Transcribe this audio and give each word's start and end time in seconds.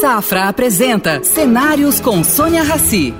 Safra 0.00 0.48
apresenta 0.48 1.22
Cenários 1.22 2.00
com 2.00 2.24
Sônia 2.24 2.62
Rassi. 2.62 3.12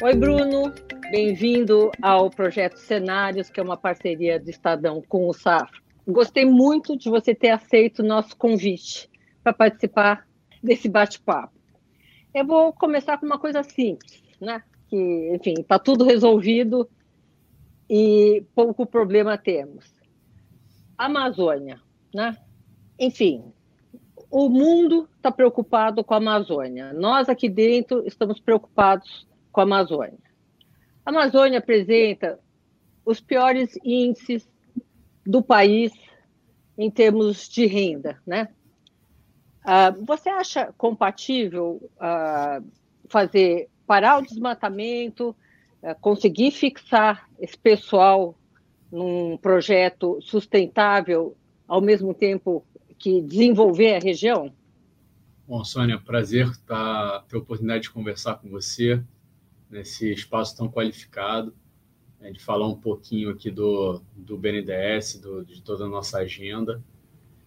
Oi, 0.00 0.14
Bruno. 0.14 0.72
Bem-vindo 1.10 1.90
ao 2.00 2.30
projeto 2.30 2.76
Cenários, 2.76 3.50
que 3.50 3.58
é 3.58 3.62
uma 3.64 3.76
parceria 3.76 4.38
do 4.38 4.48
Estadão 4.48 5.02
com 5.08 5.28
o 5.28 5.32
Safra. 5.32 5.80
Gostei 6.06 6.44
muito 6.44 6.96
de 6.96 7.10
você 7.10 7.34
ter 7.34 7.50
aceito 7.50 7.98
o 7.98 8.06
nosso 8.06 8.36
convite 8.36 9.10
para 9.42 9.52
participar 9.52 10.24
desse 10.62 10.88
bate-papo. 10.88 11.58
Eu 12.32 12.46
vou 12.46 12.72
começar 12.72 13.18
com 13.18 13.26
uma 13.26 13.40
coisa 13.40 13.64
simples, 13.64 14.22
né? 14.40 14.62
Que, 14.86 15.32
enfim, 15.34 15.54
está 15.58 15.80
tudo 15.80 16.04
resolvido 16.04 16.88
e 17.90 18.44
pouco 18.54 18.86
problema 18.86 19.36
temos. 19.36 19.92
Amazônia, 20.96 21.82
né? 22.14 22.36
Enfim, 22.98 23.44
o 24.30 24.48
mundo 24.48 25.08
está 25.16 25.30
preocupado 25.30 26.02
com 26.04 26.14
a 26.14 26.18
Amazônia. 26.18 26.92
Nós 26.92 27.28
aqui 27.28 27.48
dentro 27.48 28.06
estamos 28.06 28.40
preocupados 28.40 29.26
com 29.52 29.60
a 29.60 29.64
Amazônia. 29.64 30.18
A 31.04 31.10
Amazônia 31.10 31.58
apresenta 31.58 32.38
os 33.04 33.20
piores 33.20 33.78
índices 33.84 34.48
do 35.26 35.42
país 35.42 35.92
em 36.76 36.90
termos 36.90 37.48
de 37.48 37.66
renda, 37.66 38.20
né? 38.26 38.48
Uh, 39.64 40.04
você 40.04 40.28
acha 40.28 40.74
compatível 40.76 41.80
uh, 41.96 42.64
fazer 43.08 43.68
parar 43.86 44.18
o 44.18 44.22
desmatamento, 44.22 45.34
uh, 45.82 45.98
conseguir 46.00 46.50
fixar 46.50 47.28
esse 47.38 47.56
pessoal 47.56 48.34
num 48.92 49.38
projeto 49.38 50.18
sustentável, 50.20 51.34
ao 51.66 51.80
mesmo 51.80 52.14
tempo 52.14 52.64
que 52.98 53.20
desenvolver 53.20 53.96
a 53.96 53.98
região? 53.98 54.52
Bom, 55.46 55.62
Sônia, 55.62 55.98
prazer 55.98 56.46
estar, 56.48 57.22
ter 57.28 57.36
a 57.36 57.38
oportunidade 57.38 57.82
de 57.82 57.90
conversar 57.90 58.36
com 58.36 58.48
você 58.48 59.02
nesse 59.70 60.10
espaço 60.10 60.56
tão 60.56 60.70
qualificado, 60.70 61.54
né, 62.20 62.30
de 62.30 62.40
falar 62.40 62.66
um 62.66 62.76
pouquinho 62.76 63.30
aqui 63.30 63.50
do, 63.50 64.00
do 64.16 64.38
BNDES, 64.38 65.20
do, 65.20 65.44
de 65.44 65.60
toda 65.60 65.84
a 65.84 65.88
nossa 65.88 66.18
agenda. 66.18 66.82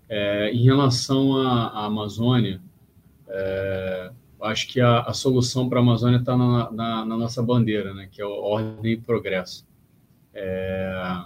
É, 0.08 0.52
em 0.52 0.64
relação 0.64 1.38
à, 1.38 1.70
à 1.70 1.86
Amazônia, 1.86 2.62
é, 3.28 4.12
acho 4.42 4.68
que 4.68 4.80
a, 4.80 5.02
a 5.02 5.14
solução 5.14 5.68
para 5.68 5.80
a 5.80 5.82
Amazônia 5.82 6.18
está 6.18 6.38
na, 6.38 6.72
na, 6.72 7.06
na, 7.06 7.18
nossa 7.18 7.42
bandeira, 7.42 7.94
né, 7.94 8.08
que 8.12 8.22
é 8.22 8.26
a 8.26 8.30
ordem 8.30 8.94
e 8.94 8.98
progresso. 8.98 9.66
É, 10.34 11.26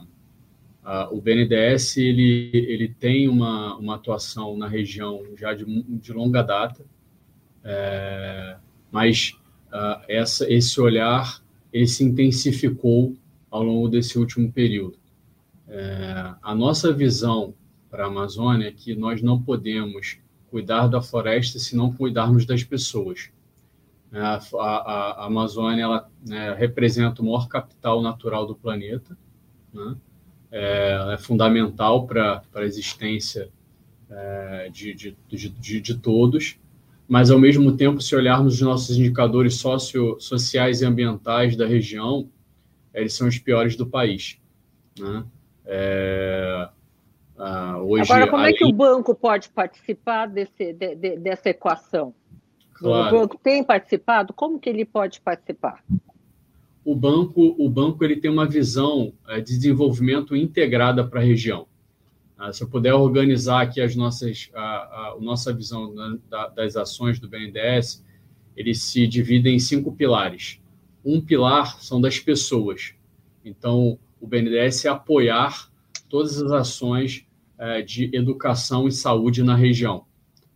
a, 0.83 1.09
o 1.11 1.21
BNDES 1.21 1.97
ele, 1.97 2.49
ele 2.53 2.87
tem 2.87 3.29
uma, 3.29 3.75
uma 3.77 3.95
atuação 3.95 4.57
na 4.57 4.67
região 4.67 5.23
já 5.37 5.53
de, 5.53 5.65
de 5.83 6.13
longa 6.13 6.41
data, 6.41 6.83
é, 7.63 8.57
mas 8.91 9.37
uh, 9.67 10.01
essa, 10.07 10.51
esse 10.51 10.79
olhar 10.81 11.41
ele 11.71 11.87
se 11.87 12.03
intensificou 12.03 13.15
ao 13.49 13.63
longo 13.63 13.87
desse 13.87 14.17
último 14.17 14.51
período. 14.51 14.97
É, 15.67 16.33
a 16.41 16.53
nossa 16.53 16.91
visão 16.91 17.53
para 17.89 18.05
a 18.05 18.07
Amazônia 18.07 18.67
é 18.67 18.71
que 18.71 18.95
nós 18.95 19.21
não 19.21 19.41
podemos 19.41 20.17
cuidar 20.49 20.87
da 20.87 21.01
floresta 21.01 21.59
se 21.59 21.75
não 21.75 21.93
cuidarmos 21.93 22.45
das 22.45 22.63
pessoas. 22.63 23.29
É, 24.11 24.19
a, 24.19 24.35
a, 24.35 25.23
a 25.23 25.25
Amazônia 25.27 25.83
ela, 25.83 26.09
né, 26.25 26.53
representa 26.53 27.21
o 27.21 27.25
maior 27.25 27.47
capital 27.47 28.01
natural 28.01 28.45
do 28.45 28.55
planeta, 28.55 29.17
né? 29.73 29.95
É, 30.51 31.13
é, 31.13 31.17
fundamental 31.17 32.05
para 32.05 32.43
a 32.53 32.63
existência 32.63 33.49
é, 34.09 34.69
de, 34.71 34.93
de, 34.93 35.17
de, 35.27 35.81
de, 35.81 35.97
todos, 35.97 36.59
mas 37.07 37.31
ao 37.31 37.39
mesmo 37.39 37.75
tempo, 37.75 38.01
se 38.01 38.15
olharmos 38.15 38.55
os 38.55 38.61
nossos 38.61 38.97
indicadores 38.97 39.55
socio, 39.55 40.19
sociais 40.19 40.81
e 40.81 40.85
ambientais 40.85 41.55
da 41.55 41.65
região, 41.65 42.29
eles 42.93 43.13
são 43.13 43.27
os 43.27 43.39
piores 43.39 43.75
do 43.75 43.85
país. 43.85 44.37
Né? 44.99 45.23
É, 45.65 46.69
Uh, 47.41 47.81
hoje, 47.87 48.11
Agora, 48.11 48.29
como 48.29 48.43
além... 48.43 48.53
é 48.53 48.57
que 48.57 48.63
o 48.63 48.71
banco 48.71 49.15
pode 49.15 49.49
participar 49.49 50.27
desse, 50.27 50.73
de, 50.73 50.95
de, 50.95 51.17
dessa 51.17 51.49
equação? 51.49 52.13
Claro. 52.75 53.15
O 53.15 53.19
banco 53.19 53.39
tem 53.41 53.63
participado? 53.63 54.31
Como 54.31 54.59
que 54.59 54.69
ele 54.69 54.85
pode 54.85 55.19
participar? 55.19 55.83
O 56.83 56.95
banco, 56.95 57.55
o 57.59 57.69
banco 57.69 58.03
ele 58.03 58.15
tem 58.15 58.31
uma 58.31 58.47
visão 58.47 59.13
é, 59.27 59.39
de 59.39 59.55
desenvolvimento 59.55 60.35
integrada 60.35 61.05
para 61.05 61.19
a 61.19 61.23
região. 61.23 61.67
Ah, 62.37 62.51
se 62.51 62.63
eu 62.63 62.67
puder 62.67 62.93
organizar 62.93 63.61
aqui 63.61 63.79
as 63.79 63.95
nossas, 63.95 64.49
a, 64.55 64.59
a, 64.59 65.15
a 65.15 65.21
nossa 65.21 65.53
visão 65.53 65.93
da, 66.27 66.47
das 66.47 66.75
ações 66.75 67.19
do 67.19 67.29
BNDES, 67.29 68.03
ele 68.57 68.73
se 68.73 69.05
divide 69.05 69.49
em 69.49 69.59
cinco 69.59 69.91
pilares. 69.91 70.59
Um 71.05 71.21
pilar 71.21 71.79
são 71.81 72.01
das 72.01 72.19
pessoas. 72.19 72.95
Então, 73.45 73.99
o 74.19 74.25
BNDES 74.25 74.85
é 74.85 74.89
apoiar 74.89 75.71
todas 76.09 76.41
as 76.41 76.51
ações 76.51 77.25
é, 77.59 77.83
de 77.83 78.09
educação 78.11 78.87
e 78.87 78.91
saúde 78.91 79.43
na 79.43 79.55
região. 79.55 80.05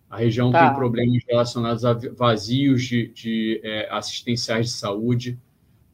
A 0.09 0.17
região 0.17 0.51
tá. 0.51 0.67
tem 0.67 0.75
problemas 0.75 1.23
relacionados 1.27 1.85
a 1.85 1.93
vazios 1.93 2.83
de, 2.83 3.09
de 3.09 3.61
é, 3.63 3.87
assistenciais 3.91 4.67
de 4.67 4.71
saúde, 4.73 5.39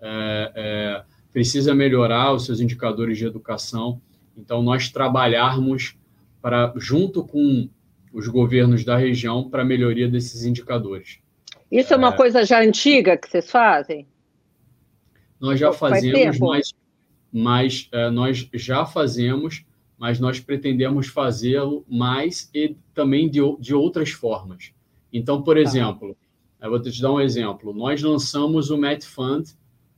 é, 0.02 0.52
é, 0.56 1.04
precisa 1.32 1.74
melhorar 1.74 2.34
os 2.34 2.46
seus 2.46 2.60
indicadores 2.60 3.18
de 3.18 3.26
educação. 3.26 4.02
Então, 4.36 4.62
nós 4.62 4.90
trabalharmos 4.90 5.96
para, 6.42 6.74
junto 6.78 7.24
com 7.24 7.70
os 8.12 8.28
governos 8.28 8.84
da 8.84 8.98
região 8.98 9.50
para 9.50 9.62
a 9.62 9.66
melhoria 9.66 10.10
desses 10.10 10.44
indicadores. 10.44 11.20
Isso 11.72 11.94
é 11.94 11.98
uma 11.98 12.10
é. 12.10 12.18
coisa 12.18 12.44
já 12.44 12.62
antiga 12.62 13.16
que 13.16 13.30
vocês 13.30 13.50
fazem? 13.50 14.06
Nós 15.40 15.60
já 15.60 15.72
fazemos, 15.72 16.38
mas, 16.40 16.74
mas 17.32 17.90
é, 17.92 18.10
nós 18.10 18.48
já 18.54 18.86
fazemos, 18.86 19.64
mas 19.98 20.20
nós 20.20 20.40
pretendemos 20.40 21.08
fazê-lo 21.08 21.86
mais 21.88 22.50
e 22.54 22.76
também 22.94 23.30
de, 23.30 23.40
de 23.60 23.74
outras 23.74 24.12
formas. 24.12 24.74
Então, 25.12 25.42
por 25.42 25.56
tá. 25.56 25.62
exemplo, 25.62 26.16
eu 26.62 26.70
vou 26.70 26.82
te 26.82 27.02
dar 27.02 27.12
um 27.12 27.20
exemplo. 27.20 27.74
Nós 27.74 28.02
lançamos 28.02 28.70
o 28.70 28.78
Met 28.78 29.06
Fund, 29.06 29.50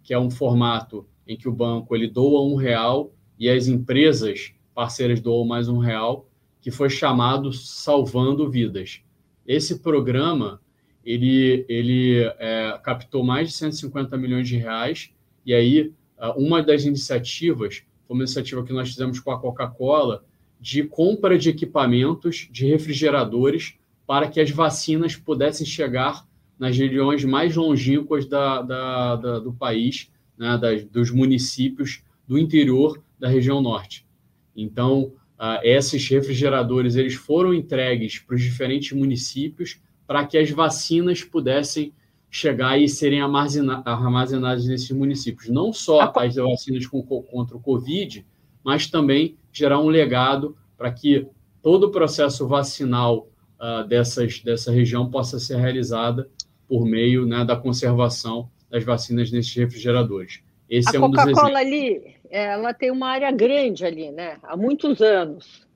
que 0.03 0.14
é 0.14 0.19
um 0.19 0.30
formato 0.30 1.08
em 1.28 1.38
que 1.38 1.47
o 1.47 1.53
banco 1.53 1.96
ele 1.96 2.08
doa 2.08 2.44
um 2.44 2.56
real 2.56 3.12
e 3.40 3.50
as 3.50 3.68
empresas 3.68 4.53
parceiras 4.75 5.22
doam 5.22 5.46
mais 5.46 5.68
um 5.68 5.78
real, 5.78 6.28
que 6.62 6.69
foi 6.69 6.90
chamado 6.90 7.53
Salvando 7.53 8.50
Vidas. 8.50 9.02
Esse 9.46 9.80
programa 9.80 10.62
ele, 11.06 11.66
ele 11.68 12.19
é, 12.40 12.80
captou 12.84 13.24
mais 13.24 13.50
de 13.50 13.56
150 13.56 14.18
milhões 14.18 14.47
de 14.47 14.58
reais 14.58 15.12
e 15.46 15.53
aí 15.53 15.94
uma 16.38 16.62
das 16.62 16.85
iniciativas 16.85 17.84
uma 18.14 18.24
iniciativa 18.24 18.64
que 18.64 18.74
nós 18.74 18.90
fizemos 18.90 19.20
com 19.20 19.31
a 19.31 19.40
Coca-Cola 19.40 20.24
de 20.59 20.84
compra 20.84 21.38
de 21.38 21.50
equipamentos, 21.50 22.47
de 22.50 22.66
refrigeradores, 22.66 23.75
para 24.08 24.28
que 24.28 24.40
as 24.40 24.50
vacinas 24.50 25.16
pudessem 25.16 25.66
chegar 25.66 26.25
nas 26.63 26.78
regiões 26.78 27.25
mais 27.25 27.57
longínquas 27.57 28.25
da, 28.25 28.62
da, 28.62 29.16
da 29.18 29.40
do 29.40 29.51
país, 29.51 30.09
né, 30.38 30.57
das, 30.57 30.85
dos 30.85 31.12
municípios 31.12 32.01
do 32.25 32.40
interior 32.40 33.03
da 33.19 33.28
região 33.28 33.62
norte. 33.62 34.07
Então, 34.56 35.12
uh, 35.38 35.59
esses 35.62 36.07
refrigeradores 36.07 36.96
eles 36.96 37.16
foram 37.16 37.53
entregues 37.53 38.18
para 38.19 38.35
os 38.38 38.41
diferentes 38.41 38.94
municípios 38.94 39.81
para 40.07 40.25
que 40.25 40.38
as 40.38 40.52
vacinas 40.52 41.22
pudessem 41.22 41.91
chegar 42.31 42.79
e 42.79 42.88
serem 42.88 43.19
armazenadas 43.19 44.66
nesses 44.66 44.91
municípios. 44.91 45.50
Não 45.50 45.73
só 45.73 46.13
as 46.16 46.35
vacinas 46.35 46.88
contra 46.88 47.57
o 47.57 47.59
Covid, 47.59 48.25
mas 48.63 48.88
também 48.88 49.35
gerar 49.52 49.81
um 49.81 49.90
legado 49.90 50.56
para 50.78 50.94
que 50.94 51.28
todo 51.62 51.88
o 51.88 51.91
processo 51.91 52.47
vacinal 52.47 53.28
uh, 53.59 53.85
dessas, 53.85 54.40
dessa 54.40 54.72
região 54.72 55.11
possa 55.11 55.38
ser 55.40 55.58
realizada 55.58 56.29
por 56.73 56.87
meio 56.87 57.23
né, 57.28 57.46
da 57.46 57.55
conservação 57.55 58.49
das 58.67 58.84
vacinas 58.84 59.31
nesses 59.31 59.53
refrigeradores. 59.53 60.41
Esse 60.67 60.97
a 60.97 60.99
é 60.99 61.03
um 61.03 61.11
Coca-Cola 61.11 61.59
ali, 61.59 62.16
ela 62.31 62.73
tem 62.73 62.90
uma 62.90 63.09
área 63.09 63.31
grande 63.31 63.85
ali, 63.85 64.11
né? 64.11 64.40
Há 64.41 64.58
muitos 64.58 64.99
anos. 64.99 65.67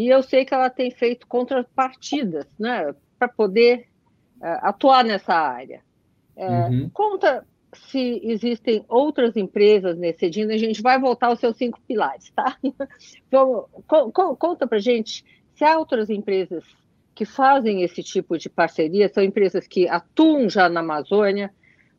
E 0.00 0.08
eu 0.08 0.20
sei 0.20 0.44
que 0.44 0.52
ela 0.52 0.68
tem 0.68 0.90
feito 0.90 1.28
contrapartidas, 1.28 2.48
né? 2.58 2.92
Para 3.16 3.28
poder 3.28 3.86
uh, 4.40 4.66
atuar 4.66 5.04
nessa 5.04 5.32
área. 5.32 5.80
É, 6.34 6.48
uhum. 6.48 6.90
Conta 6.92 7.46
se 7.72 8.20
existem 8.24 8.84
outras 8.88 9.36
empresas 9.36 9.96
nesse 9.96 10.26
Edino, 10.26 10.50
a 10.50 10.58
gente 10.58 10.82
vai 10.82 10.98
voltar 10.98 11.28
aos 11.28 11.38
seus 11.38 11.56
cinco 11.56 11.80
pilares, 11.86 12.32
tá? 12.32 12.58
Então, 13.28 13.66
conta 14.36 14.66
para 14.66 14.80
gente 14.80 15.24
se 15.54 15.64
há 15.64 15.78
outras 15.78 16.10
empresas 16.10 16.64
que 17.14 17.24
fazem 17.24 17.82
esse 17.82 18.02
tipo 18.02 18.38
de 18.38 18.48
parceria, 18.48 19.08
são 19.08 19.22
empresas 19.22 19.66
que 19.66 19.88
atuam 19.88 20.48
já 20.48 20.68
na 20.68 20.80
Amazônia. 20.80 21.52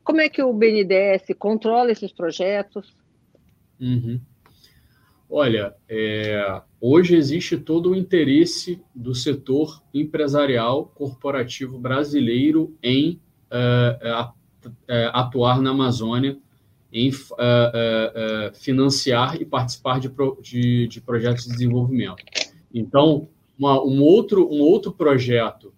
Como 0.04 0.19
é 0.19 0.27
que 0.27 0.42
o 0.42 0.51
BNDES 0.51 1.36
controla 1.38 1.92
esses 1.92 2.12
projetos? 2.12 2.95
Uhum. 3.80 4.19
Olha, 5.30 5.74
é, 5.89 6.62
hoje 6.80 7.15
existe 7.15 7.57
todo 7.57 7.92
o 7.92 7.95
interesse 7.95 8.80
do 8.94 9.15
setor 9.15 9.81
empresarial 9.94 10.86
corporativo 10.94 11.80
brasileiro 11.80 12.77
em 12.83 13.19
uh, 13.51 14.30
uh, 14.30 14.74
atuar 15.12 15.60
na 15.60 15.71
Amazônia, 15.71 16.38
em 16.92 17.12
financiar 18.54 19.42
e 19.42 19.45
participar 19.45 20.00
de, 20.00 20.12
de, 20.44 20.88
de, 20.88 21.01
projetos 21.01 21.45
de 21.45 21.50
desenvolvimento. 21.54 22.24
Então, 22.71 23.27
uma, 23.58 23.82
um, 23.84 24.02
outro, 24.02 24.48
um 24.52 24.62
outro 24.62 24.92
projeto 24.92 25.74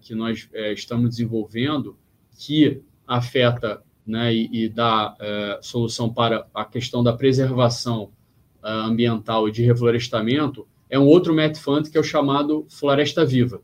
que 0.00 0.14
nós 0.14 0.48
estamos 0.74 1.10
desenvolvendo 1.10 1.98
que 2.38 2.80
afeta 3.06 3.82
né, 4.06 4.34
e, 4.34 4.48
e 4.64 4.68
dá 4.70 5.14
solução 5.60 6.12
para 6.12 6.46
a 6.54 6.64
questão 6.64 7.02
da 7.02 7.12
preservação 7.12 8.10
ambiental 8.62 9.48
e 9.48 9.52
de 9.52 9.62
reflorestamento 9.62 10.66
é 10.88 10.98
um 10.98 11.06
outro 11.06 11.34
Met 11.34 11.58
Fund 11.58 11.90
que 11.90 11.96
é 11.96 12.00
o 12.00 12.04
chamado 12.04 12.64
Floresta 12.68 13.24
Viva. 13.24 13.60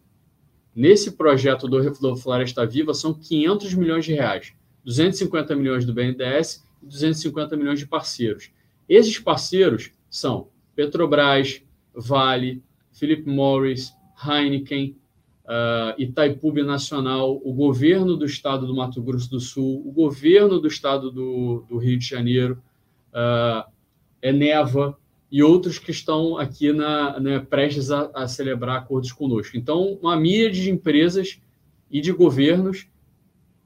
Nesse 0.74 1.12
projeto 1.12 1.68
do 1.68 2.16
Floresta 2.16 2.66
Viva 2.66 2.94
são 2.94 3.14
500 3.14 3.74
milhões 3.74 4.04
de 4.04 4.14
reais, 4.14 4.52
250 4.84 5.54
milhões 5.54 5.84
do 5.84 5.92
BNDES 5.92 6.64
e 6.82 6.86
250 6.86 7.56
milhões 7.56 7.78
de 7.78 7.86
parceiros. 7.86 8.50
Esses 8.88 9.18
parceiros 9.18 9.92
são 10.10 10.48
Petrobras, 10.74 11.62
Vale, 11.94 12.62
Philip 12.92 13.28
Morris, 13.28 13.92
Heineken, 14.24 14.96
uh, 15.44 16.00
Itaipu 16.00 16.52
Nacional, 16.64 17.40
o 17.44 17.52
governo 17.52 18.16
do 18.16 18.24
estado 18.24 18.66
do 18.66 18.74
Mato 18.74 19.02
Grosso 19.02 19.30
do 19.30 19.40
Sul, 19.40 19.82
o 19.86 19.92
governo 19.92 20.58
do 20.58 20.68
estado 20.68 21.10
do, 21.10 21.64
do 21.68 21.78
Rio 21.78 21.98
de 21.98 22.06
Janeiro, 22.06 22.62
uh, 23.12 23.70
Eneva 24.22 24.96
e 25.30 25.42
outros 25.42 25.78
que 25.78 25.90
estão 25.90 26.36
aqui 26.36 26.72
na, 26.72 27.18
né, 27.18 27.38
prestes 27.40 27.90
a, 27.90 28.10
a, 28.14 28.28
celebrar 28.28 28.78
acordos 28.78 29.12
conosco. 29.12 29.56
Então, 29.56 29.98
uma 30.00 30.16
míria 30.16 30.50
de 30.50 30.70
empresas 30.70 31.40
e 31.90 32.00
de 32.00 32.12
governos 32.12 32.86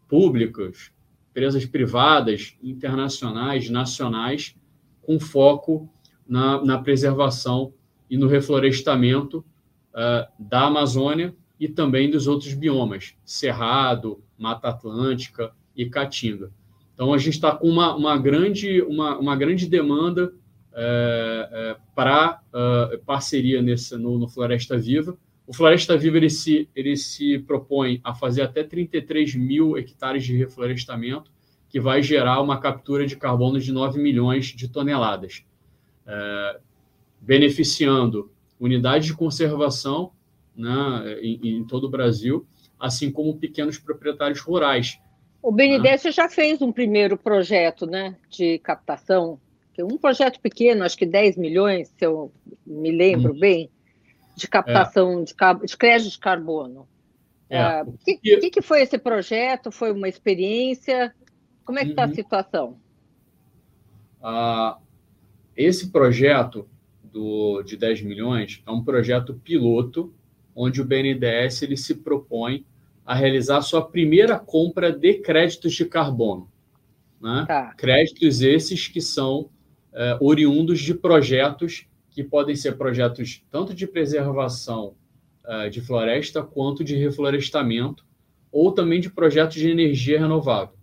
públicos, 0.09 0.93
empresas 1.31 1.67
privadas, 1.67 2.57
internacionais, 2.63 3.69
nacionais, 3.69 4.57
com 5.03 5.19
foco 5.19 5.91
na, 6.27 6.65
na 6.65 6.79
preservação 6.79 7.73
e 8.09 8.17
no 8.17 8.27
reflorestamento 8.27 9.45
uh, 9.93 10.27
da 10.39 10.67
Amazônia 10.67 11.35
e 11.59 11.69
também 11.69 12.11
dos 12.11 12.27
outros 12.27 12.53
biomas, 12.55 13.15
Cerrado, 13.25 14.23
Mata 14.39 14.69
Atlântica 14.69 15.53
e 15.75 15.87
Caatinga. 15.87 16.51
Então, 16.95 17.13
a 17.13 17.19
gente 17.19 17.35
está 17.35 17.55
com 17.55 17.69
uma, 17.69 17.95
uma, 17.95 18.17
grande, 18.17 18.81
uma, 18.83 19.19
uma 19.19 19.37
grande 19.37 19.67
demanda 19.67 20.33
é, 20.79 21.49
é, 21.51 21.77
para 21.95 22.41
uh, 22.53 22.99
parceria 23.05 23.63
nesse, 23.63 23.97
no, 23.97 24.19
no, 24.19 24.29
Floresta 24.29 24.77
Viva. 24.77 25.17
O 25.47 25.55
Floresta 25.55 25.97
Viva 25.97 26.19
ele 26.19 26.29
se, 26.29 26.69
ele 26.75 26.97
se 26.97 27.39
propõe 27.39 28.01
a 28.05 28.15
fazer 28.15 28.43
até 28.43 28.63
33 28.63 29.35
mil 29.37 29.79
hectares 29.79 30.25
de 30.25 30.37
reflorestamento, 30.37 31.31
que 31.69 31.81
vai 31.81 32.03
gerar 32.03 32.43
uma 32.43 32.61
captura 32.61 33.07
de 33.07 33.17
carbono 33.17 33.59
de 33.59 33.73
9 33.73 33.99
milhões 33.99 34.47
de 34.47 34.69
toneladas, 34.69 35.45
é, 36.07 36.61
beneficiando 37.27 38.31
unidades 38.59 39.09
de 39.09 39.15
conservação 39.15 40.13
né, 40.57 41.19
em, 41.21 41.59
em, 41.59 41.65
todo 41.65 41.85
o 41.85 41.91
Brasil, 41.91 42.47
assim 42.79 43.11
como 43.11 43.37
pequenos 43.37 43.79
proprietários 43.79 44.41
rurais. 44.41 44.99
O 45.43 45.53
BNDES 45.53 46.05
né? 46.05 46.13
já 46.13 46.29
fez 46.29 46.63
um 46.63 46.73
primeiro 46.73 47.19
projeto 47.19 47.87
né, 47.87 48.17
de 48.31 48.59
captação 48.61 49.39
um 49.79 49.99
projeto 49.99 50.41
pequeno, 50.41 50.85
acho 50.85 50.97
que 50.97 51.05
10 51.05 51.37
milhões, 51.37 51.89
se 51.89 52.07
eu 52.07 52.33
me 52.67 52.91
lembro 52.91 53.35
hum. 53.35 53.39
bem, 53.39 53.71
de 54.35 54.49
captação 54.49 55.21
é. 55.21 55.25
de, 55.25 55.35
de, 55.67 55.77
crédito 55.77 56.13
de 56.13 56.19
carbono. 56.19 56.89
O 57.51 57.55
é. 57.55 57.83
uh, 57.83 57.99
que, 58.03 58.17
que, 58.17 58.51
que, 58.51 58.63
foi 58.63 58.81
esse 58.81 58.97
projeto? 58.97 59.71
Foi 59.71 59.93
uma 59.93 60.09
experiência? 60.09 61.15
Como 61.65 61.79
é 61.79 61.85
que 61.85 61.91
está 61.91 62.05
uhum. 62.05 62.11
a 62.11 62.15
situação? 62.15 62.81
Ah, 64.23 64.79
esse 65.57 65.91
projeto 65.91 66.67
do, 67.17 67.63
de 67.63 67.79
10 67.79 68.03
milhões 68.03 68.63
é 68.67 68.71
um 68.71 68.85
projeto 68.85 69.33
piloto, 69.43 70.13
onde 70.55 70.83
o 70.83 70.85
BNDES 70.85 71.63
ele 71.63 71.75
se 71.75 71.95
propõe 71.95 72.67
a 73.07 73.15
realizar 73.15 73.63
sua 73.63 73.83
primeira 73.83 74.39
compra 74.39 74.93
de 74.93 75.15
créditos 75.15 75.73
de 75.73 75.87
carbono. 75.87 76.51
Né? 77.19 77.47
Tá. 77.49 77.73
Créditos 77.75 78.43
esses 78.43 78.87
que 78.89 79.01
são 79.01 79.41
uh, 79.41 79.51
oriundos 80.21 80.79
de 80.81 80.93
projetos 80.93 81.87
que 82.11 82.23
podem 82.23 82.55
ser 82.55 82.77
projetos 82.77 83.43
tanto 83.51 83.73
de 83.73 83.87
preservação 83.87 84.95
uh, 85.47 85.71
de 85.71 85.81
floresta 85.81 86.43
quanto 86.43 86.85
de 86.85 86.97
reflorestamento, 86.97 88.05
ou 88.53 88.73
também 88.73 89.01
de 89.01 89.09
projetos 89.09 89.57
de 89.57 89.71
energia 89.71 90.21
renovável. 90.21 90.77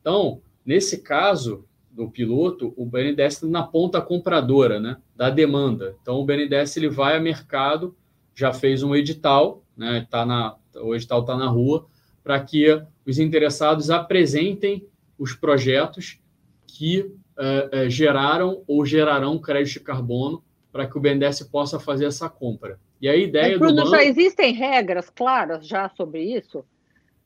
Então, 0.00 0.42
nesse 0.64 0.98
caso 0.98 1.64
do 2.00 2.10
piloto, 2.10 2.72
o 2.76 2.86
BNDES 2.86 3.34
está 3.34 3.46
na 3.46 3.62
ponta 3.62 4.00
compradora 4.00 4.80
né, 4.80 4.96
da 5.14 5.28
demanda. 5.28 5.94
Então, 6.00 6.16
o 6.16 6.24
BNDES 6.24 6.76
ele 6.78 6.88
vai 6.88 7.16
a 7.16 7.20
mercado, 7.20 7.94
já 8.34 8.52
fez 8.52 8.82
um 8.82 8.94
edital, 8.94 9.62
né, 9.76 10.06
tá 10.10 10.24
na, 10.24 10.56
o 10.76 10.94
edital 10.94 11.20
está 11.20 11.36
na 11.36 11.46
rua, 11.46 11.86
para 12.24 12.40
que 12.40 12.66
os 13.06 13.18
interessados 13.18 13.90
apresentem 13.90 14.86
os 15.18 15.34
projetos 15.34 16.18
que 16.66 17.12
é, 17.38 17.68
é, 17.72 17.90
geraram 17.90 18.62
ou 18.66 18.86
gerarão 18.86 19.38
crédito 19.38 19.74
de 19.74 19.80
carbono 19.80 20.42
para 20.72 20.86
que 20.86 20.96
o 20.96 21.00
BNDES 21.00 21.42
possa 21.42 21.78
fazer 21.78 22.06
essa 22.06 22.30
compra. 22.30 22.78
E 23.00 23.08
a 23.08 23.16
ideia 23.16 23.50
Mas, 23.50 23.58
Bruno, 23.58 23.76
do 23.76 23.82
banco... 23.84 23.96
já 23.96 24.04
existem 24.04 24.54
regras 24.54 25.10
claras 25.10 25.66
já 25.66 25.90
sobre 25.90 26.22
isso? 26.22 26.64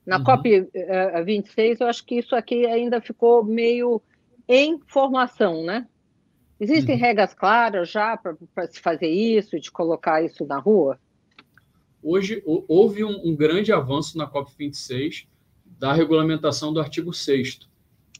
Na 0.04 0.18
uhum. 0.18 0.24
COP 0.24 0.68
26, 1.24 1.80
eu 1.80 1.86
acho 1.86 2.04
que 2.04 2.16
isso 2.16 2.34
aqui 2.34 2.66
ainda 2.66 3.00
ficou 3.00 3.44
meio 3.44 4.02
em 4.48 4.78
formação, 4.86 5.64
né? 5.64 5.86
Existem 6.60 6.94
uhum. 6.94 7.00
regras 7.00 7.34
claras 7.34 7.90
já 7.90 8.16
para 8.16 8.66
se 8.68 8.80
fazer 8.80 9.08
isso, 9.08 9.58
de 9.58 9.70
colocar 9.70 10.22
isso 10.22 10.46
na 10.46 10.58
rua? 10.58 10.98
Hoje 12.02 12.42
houve 12.44 13.02
um, 13.02 13.20
um 13.24 13.34
grande 13.34 13.72
avanço 13.72 14.16
na 14.16 14.26
COP 14.26 14.52
26 14.56 15.26
da 15.78 15.92
regulamentação 15.92 16.72
do 16.72 16.80
artigo 16.80 17.12
6 17.12 17.60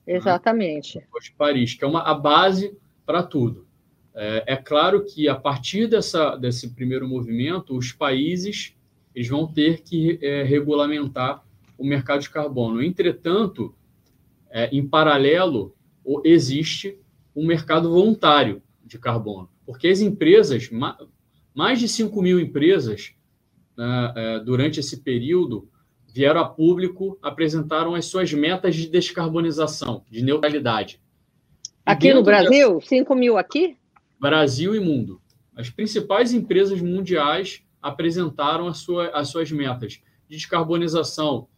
Exatamente. 0.06 0.99
Né? 0.99 1.05
De 1.23 1.32
Paris, 1.32 1.75
que 1.75 1.85
é 1.85 1.87
uma, 1.87 2.03
a 2.03 2.15
base 2.15 2.76
para 3.06 3.23
tudo. 3.23 3.67
É, 4.15 4.44
é, 4.47 4.56
claro 4.56 5.05
que 5.05 5.29
a 5.29 5.35
partir 5.35 5.87
dessa, 5.87 6.37
desse 6.37 6.71
primeiro 6.71 7.09
movimento, 7.09 7.76
os 7.76 7.93
países 7.93 8.76
eles 9.15 9.29
vão 9.29 9.47
ter 9.47 9.83
que 9.83 10.19
é, 10.21 10.43
regulamentar 10.43 11.45
o 11.78 11.85
mercado 11.85 12.21
de 12.21 12.31
carbono. 12.31 12.83
Entretanto, 12.83 13.75
é, 14.50 14.69
em 14.73 14.87
paralelo, 14.87 15.74
existe 16.25 16.99
um 17.34 17.46
mercado 17.46 17.90
voluntário 17.90 18.62
de 18.84 18.99
carbono, 18.99 19.49
porque 19.66 19.88
as 19.88 20.00
empresas, 20.00 20.70
mais 21.54 21.78
de 21.80 21.88
5 21.88 22.23
mil 22.23 22.38
empresas, 22.38 23.14
né, 23.76 24.12
é, 24.14 24.40
durante 24.40 24.80
esse 24.80 25.00
período, 25.00 25.68
vieram 26.12 26.40
a 26.40 26.49
público, 26.49 27.18
apresentaram 27.20 27.94
as 27.94 28.06
suas 28.06 28.32
metas 28.32 28.76
de 28.76 28.88
descarbonização, 28.88 30.04
de 30.11 30.23
neutralidade. 30.23 31.00
Aqui 31.84 32.14
no 32.14 32.23
Brasil? 32.23 32.80
5 32.80 33.14
mil 33.14 33.37
aqui? 33.37 33.76
Brasil 34.20 34.75
e 34.75 34.80
mundo. 34.80 35.20
As 35.56 35.70
principais 35.70 36.32
empresas 36.32 36.80
mundiais 36.80 37.62
apresentaram 37.82 38.73
sua, 38.73 39.08
as 39.08 39.28
suas 39.28 39.50
metas 39.50 39.94
de 40.28 40.37
descarbonização 40.37 41.49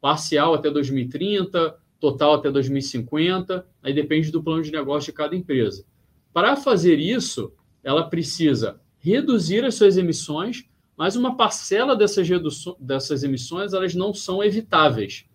parcial 0.00 0.54
até 0.54 0.70
2030, 0.70 1.76
total 2.00 2.34
até 2.34 2.50
2050, 2.50 3.66
aí 3.82 3.92
depende 3.92 4.30
do 4.30 4.42
plano 4.42 4.62
de 4.62 4.72
negócio 4.72 5.12
de 5.12 5.16
cada 5.16 5.34
empresa. 5.34 5.84
Para 6.32 6.56
fazer 6.56 6.98
isso, 6.98 7.52
ela 7.82 8.08
precisa 8.08 8.80
reduzir 8.98 9.64
as 9.64 9.74
suas 9.74 9.96
emissões 9.96 10.66
mas 10.96 11.14
uma 11.14 11.36
parcela 11.36 11.94
dessas, 11.94 12.26
dessas 12.80 13.22
emissões 13.22 13.74
elas 13.74 13.94
não 13.94 14.14
são 14.14 14.42
evitáveis. 14.42 15.26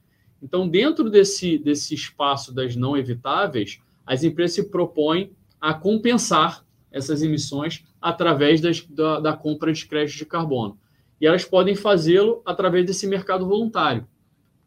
Então, 0.42 0.68
dentro 0.68 1.10
desse, 1.10 1.58
desse 1.60 1.94
espaço 1.94 2.52
das 2.52 2.76
não 2.76 2.98
evitáveis, 2.98 3.80
as 4.06 4.24
empresas 4.24 4.56
se 4.56 4.70
propõem 4.72 5.32
a 5.60 5.74
compensar 5.74 6.66
essas 6.92 7.22
emissões 7.22 7.86
através 8.02 8.60
das, 8.60 8.84
da, 8.88 9.20
da 9.20 9.34
compra 9.34 9.72
de 9.72 9.86
créditos 9.86 10.18
de 10.18 10.26
carbono. 10.26 10.80
E 11.22 11.28
elas 11.28 11.46
podem 11.46 11.76
fazê-lo 11.76 12.42
através 12.44 12.86
desse 12.88 13.06
mercado 13.06 13.48
voluntário. 13.48 14.08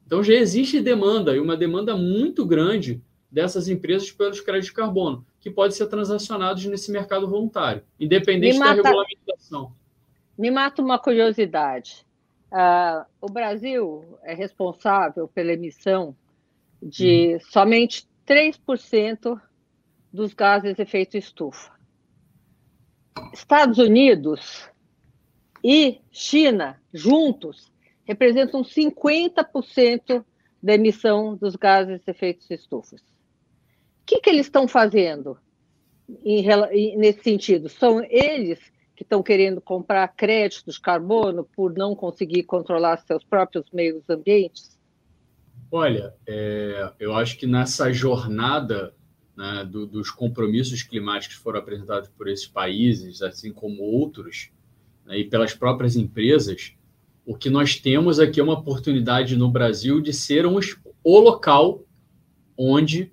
Então, 0.07 0.23
já 0.23 0.35
existe 0.35 0.81
demanda, 0.81 1.35
e 1.35 1.41
uma 1.41 1.57
demanda 1.57 1.97
muito 1.97 2.45
grande 2.45 3.03
dessas 3.31 3.69
empresas 3.69 4.13
pelos 4.13 4.41
créditos 4.41 4.69
de 4.69 4.75
carbono, 4.75 5.27
que 5.41 5.51
podem 5.51 5.73
ser 5.77 5.87
transacionados 5.87 6.65
nesse 6.67 6.93
mercado 6.93 7.29
voluntário, 7.29 7.83
independente 7.99 8.59
mata... 8.59 8.83
da 8.83 8.89
regulamentação. 8.89 9.73
Me 10.39 10.51
mata 10.51 10.81
uma 10.81 10.99
curiosidade. 10.99 12.07
Uh, 12.53 13.05
o 13.21 13.27
Brasil 13.29 14.19
é 14.23 14.35
responsável 14.35 15.27
pela 15.27 15.53
emissão 15.53 16.15
de 16.81 17.37
hum. 17.37 17.47
somente 17.51 18.07
3% 18.27 19.41
dos 20.13 20.33
gases 20.33 20.77
de 20.77 20.83
efeito 20.83 21.17
estufa. 21.17 21.73
Estados 23.33 23.79
Unidos 23.79 24.71
e 25.63 26.01
China, 26.13 26.81
juntos, 26.93 27.73
representam 28.05 28.63
50% 28.63 30.25
da 30.63 30.75
emissão 30.75 31.37
dos 31.37 31.57
gases 31.57 32.01
de 32.01 32.11
efeito 32.11 32.47
de 32.47 32.55
estufa. 32.55 32.97
O 32.97 33.01
que, 34.07 34.21
que 34.21 34.31
eles 34.31 34.47
estão 34.47 34.69
fazendo 34.69 35.39
em, 36.25 36.97
nesse 36.97 37.23
sentido? 37.23 37.69
São 37.69 38.03
eles 38.05 38.61
que 38.95 39.03
estão 39.03 39.23
querendo 39.23 39.61
comprar 39.61 40.07
créditos 40.09 40.75
de 40.75 40.81
carbono 40.81 41.45
por 41.45 41.75
não 41.75 41.97
conseguir 41.97 42.45
controlar 42.45 42.99
seus 42.99 43.25
próprios 43.25 43.67
meios 43.73 44.09
ambientes? 44.09 44.79
Olha, 45.71 46.15
é, 46.27 46.93
eu 47.01 47.15
acho 47.15 47.37
que 47.37 47.47
nessa 47.47 47.93
jornada 47.93 48.95
né, 49.37 49.69
do, 49.69 49.87
dos 49.87 50.11
compromissos 50.11 50.83
climáticos 50.83 51.37
que 51.37 51.43
foram 51.43 51.59
apresentados 51.59 52.09
por 52.11 52.29
esses 52.29 52.47
países, 52.47 53.21
assim 53.23 53.53
como 53.53 53.83
outros, 53.83 54.51
né, 55.05 55.19
e 55.19 55.25
pelas 55.25 55.53
próprias 55.53 55.97
empresas, 55.97 56.75
o 57.27 57.37
que 57.37 57.49
nós 57.49 57.77
temos 57.77 58.21
aqui 58.21 58.41
é 58.41 58.43
uma 58.43 58.59
oportunidade 58.59 59.37
no 59.37 59.51
Brasil 59.51 60.01
de 60.01 60.13
ser 60.13 60.47
um, 60.47 60.59
o 61.03 61.19
local 61.19 61.83
onde 62.57 63.05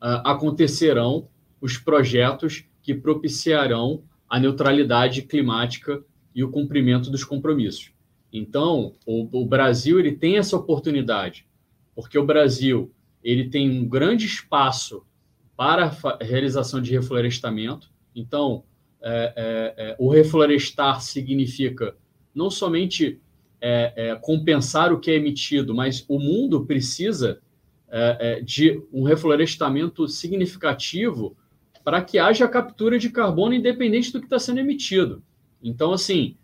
uh, 0.00 0.22
acontecerão 0.24 1.28
os 1.60 1.76
projetos 1.76 2.64
que 2.82 2.94
propiciarão 2.94 4.02
a 4.28 4.38
neutralidade 4.38 5.22
climática 5.22 6.02
e 6.34 6.44
o 6.44 6.50
cumprimento 6.50 7.10
dos 7.10 7.24
compromissos. 7.24 7.92
Então, 8.32 8.94
o, 9.06 9.42
o 9.42 9.46
Brasil 9.46 9.98
ele 9.98 10.12
tem 10.12 10.36
essa 10.36 10.56
oportunidade, 10.56 11.46
porque 11.94 12.18
o 12.18 12.26
Brasil 12.26 12.92
ele 13.22 13.48
tem 13.48 13.68
um 13.68 13.88
grande 13.88 14.26
espaço 14.26 15.02
para 15.56 15.86
a 15.86 16.24
realização 16.24 16.80
de 16.80 16.92
reflorestamento. 16.92 17.90
Então, 18.14 18.62
é, 19.02 19.32
é, 19.36 19.74
é, 19.76 19.96
o 19.98 20.08
reflorestar 20.08 21.00
significa 21.00 21.96
não 22.34 22.50
somente 22.50 23.20
é, 23.60 23.92
é, 23.96 24.14
compensar 24.16 24.92
o 24.92 25.00
que 25.00 25.10
é 25.10 25.14
emitido, 25.14 25.74
mas 25.74 26.04
o 26.08 26.18
mundo 26.18 26.64
precisa 26.64 27.40
é, 27.88 28.40
de 28.40 28.82
um 28.92 29.02
reflorestamento 29.02 30.06
significativo 30.08 31.36
para 31.84 32.02
que 32.02 32.18
haja 32.18 32.48
captura 32.48 32.98
de 32.98 33.10
carbono 33.10 33.54
independente 33.54 34.12
do 34.12 34.18
que 34.18 34.26
está 34.26 34.38
sendo 34.38 34.58
emitido. 34.58 35.22
Então, 35.62 35.92
assim, 35.92 36.36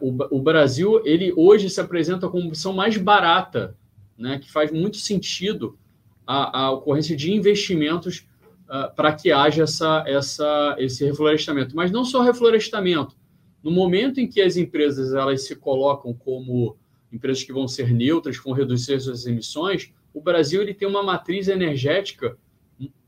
o, 0.00 0.36
o, 0.36 0.42
Brasil 0.42 1.00
ele 1.06 1.32
hoje 1.36 1.70
se 1.70 1.80
apresenta 1.80 2.28
como 2.28 2.48
opção 2.48 2.72
mais 2.72 2.96
barata, 2.96 3.76
né, 4.18 4.38
que 4.38 4.50
faz 4.50 4.70
muito 4.70 4.98
sentido 4.98 5.78
a, 6.26 6.60
a 6.64 6.70
ocorrência 6.72 7.16
de 7.16 7.32
investimentos 7.32 8.26
uh, 8.68 8.94
para 8.94 9.12
que 9.12 9.30
haja 9.30 9.64
essa, 9.64 10.04
essa, 10.06 10.76
esse 10.78 11.04
reflorestamento. 11.04 11.76
Mas 11.76 11.90
não 11.90 12.04
só 12.04 12.22
reflorestamento. 12.22 13.14
No 13.62 13.70
momento 13.70 14.20
em 14.20 14.26
que 14.26 14.40
as 14.40 14.56
empresas 14.56 15.14
elas 15.14 15.46
se 15.46 15.54
colocam 15.54 16.12
como 16.12 16.76
empresas 17.12 17.44
que 17.44 17.52
vão 17.52 17.68
ser 17.68 17.92
neutras, 17.92 18.38
que 18.38 18.44
vão 18.44 18.54
reduzir 18.54 19.00
suas 19.00 19.26
emissões, 19.26 19.92
o 20.12 20.20
Brasil 20.20 20.62
ele 20.62 20.74
tem 20.74 20.88
uma 20.88 21.02
matriz 21.02 21.48
energética 21.48 22.36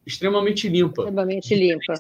extremamente 0.06 0.68
limpa. 0.68 1.02
Extremamente 1.02 1.54
limpa. 1.54 1.94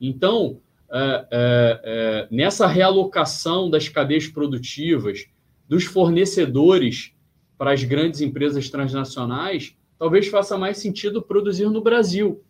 Então, 0.00 0.60
é, 0.90 0.98
é, 0.98 1.80
é, 1.84 2.28
nessa 2.30 2.66
realocação 2.66 3.70
das 3.70 3.88
cadeias 3.88 4.26
produtivas, 4.26 5.26
dos 5.68 5.84
fornecedores 5.84 7.12
para 7.58 7.72
as 7.72 7.82
grandes 7.82 8.20
empresas 8.20 8.68
transnacionais, 8.68 9.76
talvez 9.98 10.28
faça 10.28 10.58
mais 10.58 10.78
sentido 10.78 11.22
produzir 11.22 11.68
no 11.70 11.80
Brasil 11.80 12.44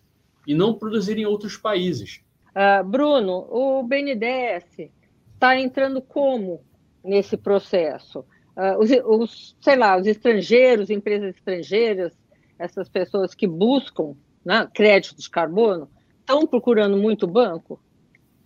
e 0.46 0.54
não 0.54 0.75
produzir 0.75 1.16
em 1.18 1.25
outros 1.26 1.56
países. 1.56 2.20
Uh, 2.50 2.84
Bruno, 2.84 3.46
o 3.50 3.82
BNDES 3.82 4.90
está 5.37 5.59
entrando 5.59 6.00
como 6.00 6.62
nesse 7.05 7.37
processo? 7.37 8.21
Uh, 8.57 8.78
os, 8.81 8.90
os, 9.05 9.57
sei 9.61 9.76
lá, 9.76 9.97
os 9.99 10.07
estrangeiros, 10.07 10.90
empresas 10.90 11.37
estrangeiras, 11.37 12.12
essas 12.59 12.88
pessoas 12.88 13.35
que 13.35 13.47
buscam 13.47 14.14
né, 14.45 14.66
crédito 14.75 15.21
de 15.21 15.28
carbono, 15.28 15.88
estão 16.21 16.47
procurando 16.47 16.97
muito 16.97 17.26
banco? 17.26 17.78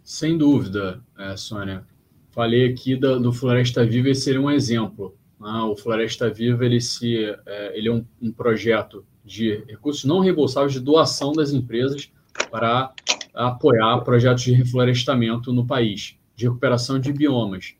Sem 0.03 0.37
dúvida, 0.37 1.03
é, 1.17 1.37
Sônia. 1.37 1.87
Falei 2.31 2.71
aqui 2.71 2.97
do, 2.97 3.21
do 3.21 3.33
Floresta 3.33 3.85
Viva 3.85 4.09
e 4.09 4.15
seria 4.15 4.41
um 4.41 4.51
exemplo. 4.51 5.17
Ah, 5.41 5.67
o 5.67 5.77
Floresta 5.77 6.29
Viva 6.29 6.65
ele, 6.65 6.81
se, 6.81 7.25
é, 7.47 7.79
ele 7.79 7.89
é 7.89 7.93
um, 7.93 8.05
um, 8.21 8.33
projeto 8.33 9.05
de 9.25 9.65
recursos 9.69 10.05
não 10.05 10.21
reembolsáveis 10.21 10.73
de 10.73 10.81
doação 10.81 11.33
das 11.33 11.53
empresas 11.53 12.11
para 12.51 12.93
apoiar 13.33 14.01
projetos 14.01 14.43
de 14.43 14.53
reflorestamento 14.53 15.53
no 15.53 15.67
país, 15.67 16.19
de 16.41 16.47
recuperação 16.47 16.99
de 16.99 17.13
biomas. 17.13 17.75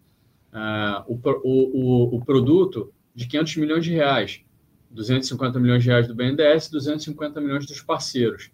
É, 0.53 1.03
o, 1.07 1.19
o, 1.43 2.17
o, 2.17 2.25
produto 2.25 2.93
de 3.15 3.27
500 3.27 3.57
milhões 3.57 3.85
de 3.85 3.93
reais, 3.93 4.43
250 4.91 5.59
milhões 5.59 5.83
de 5.83 5.89
reais 5.89 6.07
do 6.07 6.15
BNDES, 6.15 6.69
250 6.69 7.41
milhões 7.41 7.67
dos 7.67 7.81
parceiros, 7.81 8.51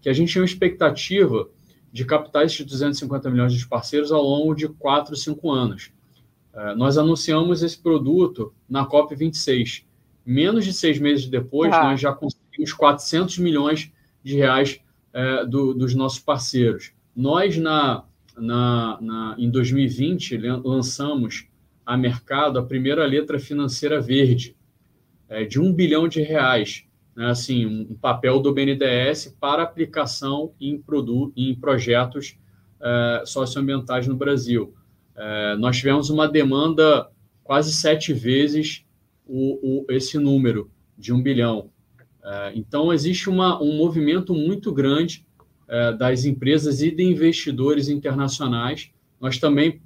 que 0.00 0.08
a 0.08 0.12
gente 0.12 0.30
tinha 0.30 0.42
uma 0.42 0.46
expectativa 0.46 1.48
de 1.92 2.04
captar 2.04 2.44
esses 2.44 2.64
250 2.64 3.30
milhões 3.30 3.52
dos 3.52 3.64
parceiros 3.64 4.12
ao 4.12 4.22
longo 4.22 4.54
de 4.54 4.68
4, 4.68 5.16
5 5.16 5.50
anos. 5.50 5.90
É, 6.52 6.76
nós 6.76 6.96
anunciamos 6.96 7.60
esse 7.60 7.78
produto 7.78 8.54
na 8.68 8.86
COP26. 8.86 9.84
Menos 10.24 10.64
de 10.64 10.72
seis 10.72 11.00
meses 11.00 11.26
depois, 11.26 11.72
ah. 11.72 11.84
nós 11.84 12.00
já 12.00 12.12
conseguimos 12.12 12.72
400 12.72 13.38
milhões 13.38 13.90
de 14.22 14.36
reais 14.36 14.78
é, 15.12 15.44
do, 15.46 15.74
dos 15.74 15.94
nossos 15.94 16.20
parceiros. 16.20 16.92
Nós, 17.16 17.56
na, 17.56 18.04
na, 18.40 18.98
na, 19.00 19.36
em 19.38 19.50
2020, 19.50 20.36
lançamos 20.64 21.48
a 21.84 21.96
mercado 21.96 22.58
a 22.58 22.62
primeira 22.62 23.04
letra 23.06 23.38
financeira 23.38 24.00
verde, 24.00 24.56
é, 25.28 25.44
de 25.44 25.60
um 25.60 25.72
bilhão 25.72 26.08
de 26.08 26.22
reais. 26.22 26.84
Né, 27.16 27.26
assim, 27.26 27.66
um 27.66 27.94
papel 27.94 28.40
do 28.40 28.52
BNDES 28.52 29.36
para 29.40 29.62
aplicação 29.62 30.52
em, 30.60 30.78
produ 30.78 31.32
em 31.36 31.54
projetos 31.54 32.38
é, 32.80 33.22
socioambientais 33.26 34.06
no 34.06 34.16
Brasil. 34.16 34.74
É, 35.16 35.56
nós 35.56 35.76
tivemos 35.76 36.10
uma 36.10 36.28
demanda 36.28 37.10
quase 37.42 37.72
sete 37.72 38.12
vezes 38.12 38.84
o, 39.26 39.82
o, 39.82 39.92
esse 39.92 40.18
número 40.18 40.70
de 40.96 41.12
um 41.12 41.20
bilhão. 41.20 41.70
É, 42.22 42.52
então, 42.54 42.92
existe 42.92 43.28
uma, 43.28 43.60
um 43.62 43.76
movimento 43.76 44.34
muito 44.34 44.72
grande 44.72 45.26
das 45.98 46.24
empresas 46.24 46.80
e 46.80 46.90
de 46.90 47.02
investidores 47.02 47.90
internacionais. 47.90 48.90
Nós 49.20 49.36
também 49.38 49.82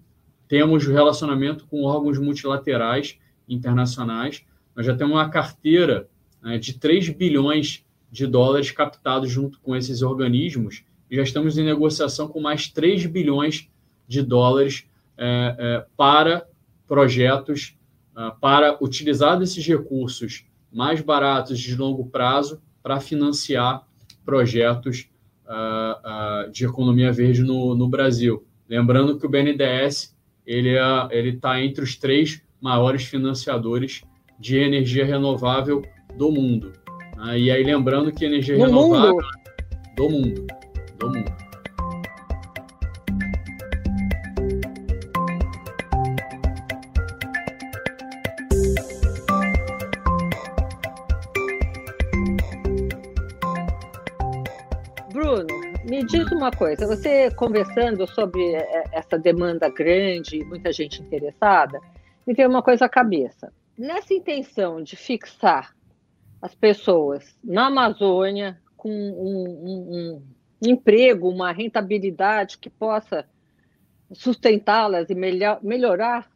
temos 0.47 0.87
relacionamento 0.87 1.67
com 1.67 1.83
órgãos 1.83 2.19
multilaterais 2.19 3.19
internacionais. 3.49 4.45
Nós 4.77 4.87
já 4.87 4.95
temos 4.95 5.15
uma 5.15 5.29
carteira 5.29 6.09
né, 6.43 6.59
de 6.59 6.75
3 6.75 7.09
bilhões 7.11 7.85
de 8.11 8.27
dólares 8.27 8.71
captados 8.71 9.31
junto 9.31 9.59
com 9.61 9.75
esses 9.75 10.03
organismos 10.03 10.85
e 11.11 11.17
já 11.17 11.23
estamos 11.23 11.57
em 11.57 11.65
negociação 11.65 12.29
com 12.29 12.41
mais 12.41 12.69
3 12.69 13.07
bilhões 13.07 13.69
de 14.07 14.23
dólares 14.23 14.85
é, 15.17 15.57
é, 15.59 15.87
para 15.97 16.47
projetos, 16.87 17.77
é, 18.17 18.33
para 18.41 18.77
utilizar 18.83 19.39
desses 19.39 19.67
recursos 19.67 20.45
mais 20.71 21.01
baratos 21.01 21.59
de 21.59 21.75
longo 21.77 22.07
prazo 22.07 22.61
para 22.83 23.01
financiar 23.01 23.87
projetos 24.25 25.09
de 26.53 26.65
economia 26.65 27.13
verde 27.13 27.43
no, 27.43 27.75
no 27.75 27.89
Brasil. 27.89 28.45
Lembrando 28.69 29.19
que 29.19 29.27
o 29.27 29.29
BNDES 29.29 30.17
ele 30.47 30.77
é, 30.77 31.29
está 31.29 31.61
entre 31.63 31.85
os 31.85 31.97
três 31.97 32.43
maiores 32.61 33.05
financiadores 33.05 34.03
de 34.39 34.57
energia 34.57 35.05
renovável 35.05 35.83
do 36.17 36.31
mundo. 36.31 36.73
Né? 37.17 37.39
E 37.39 37.51
aí 37.51 37.63
lembrando 37.63 38.13
que 38.13 38.25
energia 38.25 38.57
do 38.57 38.65
renovável 38.65 39.15
mundo. 39.15 39.27
do 39.97 40.11
mundo, 40.11 40.47
do 40.99 41.11
mundo. 41.11 41.32
Uma 56.43 56.51
coisa, 56.51 56.89
você 56.89 57.31
conversando 57.31 58.05
sobre 58.05 58.57
é, 58.57 58.85
essa 58.91 59.17
demanda 59.17 59.69
grande, 59.69 60.45
muita 60.45 60.73
gente 60.73 61.01
interessada, 61.01 61.79
me 62.27 62.35
veio 62.35 62.49
uma 62.49 62.63
coisa 62.63 62.87
à 62.87 62.89
cabeça. 62.89 63.53
Nessa 63.79 64.13
intenção 64.13 64.83
de 64.83 64.97
fixar 64.97 65.73
as 66.41 66.53
pessoas 66.53 67.39
na 67.45 67.67
Amazônia 67.67 68.61
com 68.77 68.91
um, 68.91 69.69
um, 69.71 70.23
um 70.61 70.69
emprego, 70.69 71.29
uma 71.29 71.53
rentabilidade 71.53 72.59
que 72.59 72.69
possa 72.69 73.25
sustentá-las 74.13 75.11
e 75.11 75.15
melhor, 75.15 75.61
melhorar 75.63 76.29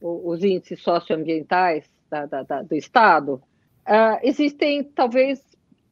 os 0.00 0.42
índices 0.42 0.82
socioambientais 0.82 1.84
da, 2.08 2.24
da, 2.24 2.42
da, 2.42 2.62
do 2.62 2.74
Estado, 2.74 3.34
uh, 3.86 4.18
existem 4.22 4.82
talvez 4.82 5.44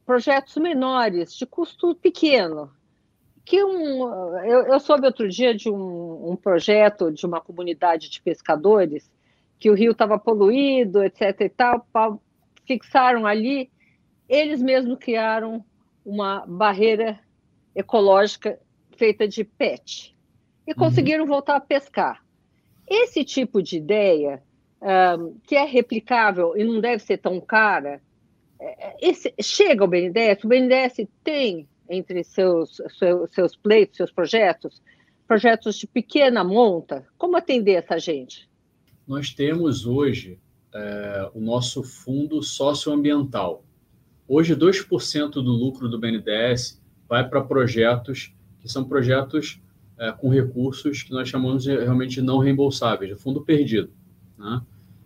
projetos 0.07 0.55
menores, 0.57 1.35
de 1.35 1.45
custo 1.45 1.93
pequeno, 1.93 2.71
que 3.49 3.63
um, 3.63 4.37
eu, 4.45 4.67
eu 4.67 4.79
soube 4.79 5.07
outro 5.07 5.27
dia 5.27 5.55
de 5.55 5.71
um, 5.71 6.33
um 6.33 6.35
projeto 6.35 7.11
de 7.11 7.25
uma 7.25 7.41
comunidade 7.41 8.07
de 8.07 8.21
pescadores 8.21 9.11
que 9.57 9.71
o 9.71 9.73
rio 9.73 9.91
estava 9.91 10.19
poluído, 10.19 11.03
etc. 11.03 11.41
e 11.41 11.49
tal, 11.49 11.83
fixaram 12.67 13.25
ali, 13.25 13.71
eles 14.29 14.61
mesmos 14.61 14.99
criaram 14.99 15.65
uma 16.05 16.45
barreira 16.45 17.19
ecológica 17.73 18.59
feita 18.95 19.27
de 19.27 19.43
PET 19.43 20.15
e 20.67 20.71
uhum. 20.71 20.77
conseguiram 20.77 21.23
uhum. 21.23 21.31
voltar 21.31 21.55
a 21.55 21.59
pescar. 21.59 22.23
Esse 22.87 23.25
tipo 23.25 23.63
de 23.63 23.77
ideia, 23.77 24.43
um, 24.79 25.39
que 25.47 25.55
é 25.55 25.65
replicável 25.65 26.55
e 26.55 26.63
não 26.63 26.79
deve 26.79 27.01
ser 27.01 27.17
tão 27.17 27.41
cara, 27.41 27.99
é, 28.59 28.95
esse, 29.01 29.33
chega 29.41 29.83
ao 29.83 29.87
BNDES, 29.87 30.43
o 30.43 30.47
BNDES 30.47 31.07
tem 31.23 31.67
entre 31.89 32.23
seus, 32.23 32.81
seus, 32.97 33.31
seus 33.31 33.55
pleitos, 33.55 33.97
seus 33.97 34.11
projetos, 34.11 34.81
projetos 35.27 35.75
de 35.75 35.87
pequena 35.87 36.43
monta, 36.43 37.05
como 37.17 37.35
atender 37.35 37.73
essa 37.73 37.97
gente? 37.97 38.49
nós 39.09 39.33
temos 39.33 39.87
hoje 39.87 40.37
é, 40.71 41.31
o 41.33 41.41
nosso 41.41 41.81
fundo 41.81 42.43
socioambiental. 42.43 43.65
Hoje, 44.27 44.55
2% 44.55 45.31
do 45.31 45.51
lucro 45.51 45.89
do 45.89 45.97
BNDES 45.97 46.79
vai 47.07 47.27
para 47.27 47.41
projetos 47.41 48.31
que 48.61 48.69
são 48.69 48.85
projetos 48.85 49.59
é, 49.97 50.11
com 50.11 50.29
recursos 50.29 51.01
que 51.01 51.11
nós 51.11 51.27
chamamos 51.27 51.63
de 51.63 51.75
realmente 51.75 52.21
não 52.21 52.37
reembolsáveis, 52.37 53.09
de 53.09 53.19
fundo 53.19 53.41
perdido. 53.41 53.89
Né? 54.37 54.61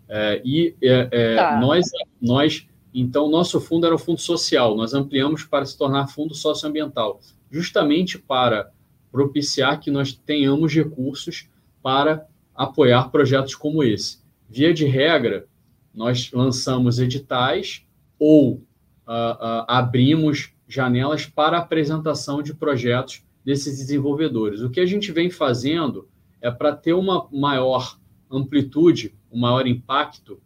É, 0.10 0.42
e 0.44 0.76
é, 0.84 1.08
é, 1.10 1.36
tá. 1.38 1.58
nós, 1.62 1.90
nós, 2.22 2.68
então, 2.94 3.30
nosso 3.30 3.60
fundo 3.60 3.86
era 3.86 3.96
o 3.96 4.00
fundo 4.00 4.22
social, 4.22 4.76
nós 4.76 4.94
ampliamos 4.94 5.44
para 5.44 5.66
se 5.66 5.78
tornar 5.78 6.08
fundo 6.08 6.36
socioambiental, 6.36 7.20
justamente 7.50 8.20
para 8.20 8.72
propiciar 9.12 9.80
que 9.80 9.90
nós 9.90 10.14
tenhamos 10.14 10.74
recursos 10.74 11.50
para 11.82 12.28
apoiar 12.54 13.10
projetos 13.10 13.56
como 13.56 13.84
esse. 13.84 14.20
Via 14.48 14.74
de 14.74 14.86
regra, 14.86 15.48
nós 15.94 16.32
lançamos 16.32 17.00
editais 17.00 17.84
ou 18.20 18.54
uh, 18.54 18.58
uh, 18.58 19.66
abrimos 19.68 20.52
janelas 20.68 21.26
para 21.26 21.58
apresentação 21.58 22.42
de 22.42 22.54
projetos 22.54 23.24
desses 23.44 23.78
desenvolvedores. 23.78 24.62
O 24.62 24.70
que 24.70 24.80
a 24.80 24.86
gente 24.86 25.12
vem 25.12 25.30
fazendo 25.30 26.08
é 26.42 26.50
para 26.50 26.76
ter 26.76 26.94
uma 26.94 27.28
maior 27.32 27.98
amplitude, 28.30 29.14
um 29.32 29.40
maior 29.40 29.68
impacto, 29.68 30.40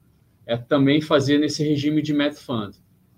é 0.48 0.56
também 0.56 1.01
fazer 1.01 1.38
nesse 1.38 1.63
regime 1.63 2.01
de 2.01 2.13
Net 2.13 2.36
Fund. 2.36 2.75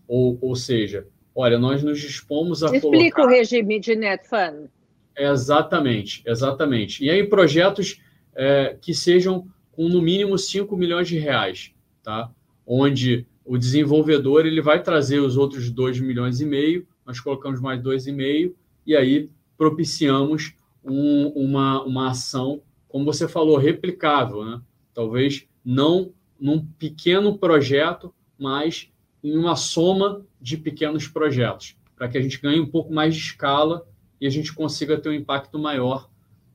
Ou, 0.08 0.38
ou 0.42 0.56
seja, 0.56 1.08
olha, 1.34 1.60
nós 1.60 1.84
nos 1.84 2.00
dispomos 2.02 2.64
a 2.64 2.76
Explica 2.76 3.16
colocar... 3.16 3.26
o 3.26 3.28
regime 3.28 3.80
de 3.80 3.96
Net 3.96 4.28
Fund. 4.28 4.70
Exatamente, 5.16 6.24
exatamente. 6.26 7.04
E 7.04 7.10
aí 7.10 7.24
projetos 7.24 8.02
é, 8.36 8.76
que 8.82 8.94
sejam 8.94 9.48
com 9.72 9.88
no 9.88 10.02
mínimo 10.02 10.38
5 10.38 10.76
milhões 10.76 11.08
de 11.08 11.20
reais, 11.20 11.72
tá? 12.04 12.32
Onde 12.66 13.28
o 13.46 13.58
desenvolvedor 13.58 14.46
ele 14.46 14.62
vai 14.62 14.82
trazer 14.82 15.20
os 15.20 15.38
outros 15.38 15.70
2 15.70 16.00
milhões 16.00 16.42
e 16.42 16.46
meio, 16.46 16.88
nós 17.06 17.20
colocamos 17.20 17.62
mais 17.62 17.82
2,5 17.82 18.54
e 18.86 18.96
aí 18.96 19.30
propiciamos 19.58 20.54
um, 20.84 21.28
uma, 21.36 21.84
uma 21.84 22.10
ação, 22.10 22.62
como 22.88 23.06
você 23.06 23.28
falou, 23.28 23.58
replicável, 23.58 24.44
né? 24.44 24.62
Talvez 24.94 25.48
não 25.64 26.12
num 26.40 26.66
pequeno 26.66 27.38
projeto, 27.38 28.14
mas 28.38 28.92
em 29.24 29.38
uma 29.38 29.56
soma 29.56 30.26
de 30.40 30.58
pequenos 30.58 31.08
projetos, 31.08 31.76
para 31.96 32.08
que 32.08 32.18
a 32.18 32.22
gente 32.22 32.40
ganhe 32.40 32.60
um 32.60 32.70
pouco 32.70 32.94
mais 32.94 33.16
de 33.16 33.22
escala 33.22 33.86
e 34.20 34.26
a 34.26 34.30
gente 34.30 34.54
consiga 34.54 34.98
ter 35.00 35.10
um 35.10 35.14
impacto 35.14 35.60
maior 35.60 36.10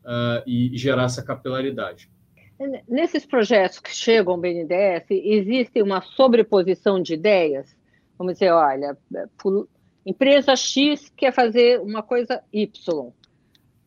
uh, 0.04 0.42
e 0.46 0.76
gerar 0.76 1.04
essa 1.04 1.22
capilaridade. 1.22 2.10
Nesses 2.88 3.26
projetos 3.26 3.78
que 3.78 3.90
chegam 3.90 4.34
ao 4.34 4.40
BNDES, 4.40 5.04
existe 5.10 5.82
uma 5.82 6.00
sobreposição 6.00 7.02
de 7.02 7.14
ideias? 7.14 7.76
Vamos 8.16 8.34
dizer, 8.34 8.52
olha, 8.52 8.97
empresa 10.06 10.54
X 10.54 11.12
quer 11.16 11.32
fazer 11.32 11.80
uma 11.80 12.02
coisa 12.02 12.42
Y, 12.52 13.12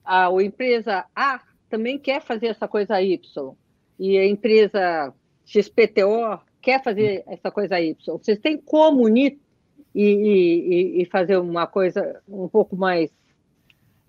a, 0.03 0.27
a 0.27 0.43
empresa 0.43 1.05
A 1.15 1.41
também 1.69 1.97
quer 1.97 2.21
fazer 2.21 2.47
essa 2.47 2.67
coisa 2.67 3.01
Y, 3.01 3.53
e 3.99 4.17
a 4.17 4.25
empresa 4.25 5.13
XPTO 5.47 6.39
quer 6.61 6.83
fazer 6.83 7.23
essa 7.25 7.49
coisa 7.49 7.79
Y. 7.79 7.95
Vocês 8.05 8.37
têm 8.37 8.57
como 8.57 9.05
unir 9.05 9.39
e, 9.95 10.03
e, 10.03 11.01
e 11.01 11.05
fazer 11.05 11.37
uma 11.37 11.65
coisa 11.65 12.21
um 12.27 12.49
pouco 12.49 12.75
mais 12.75 13.09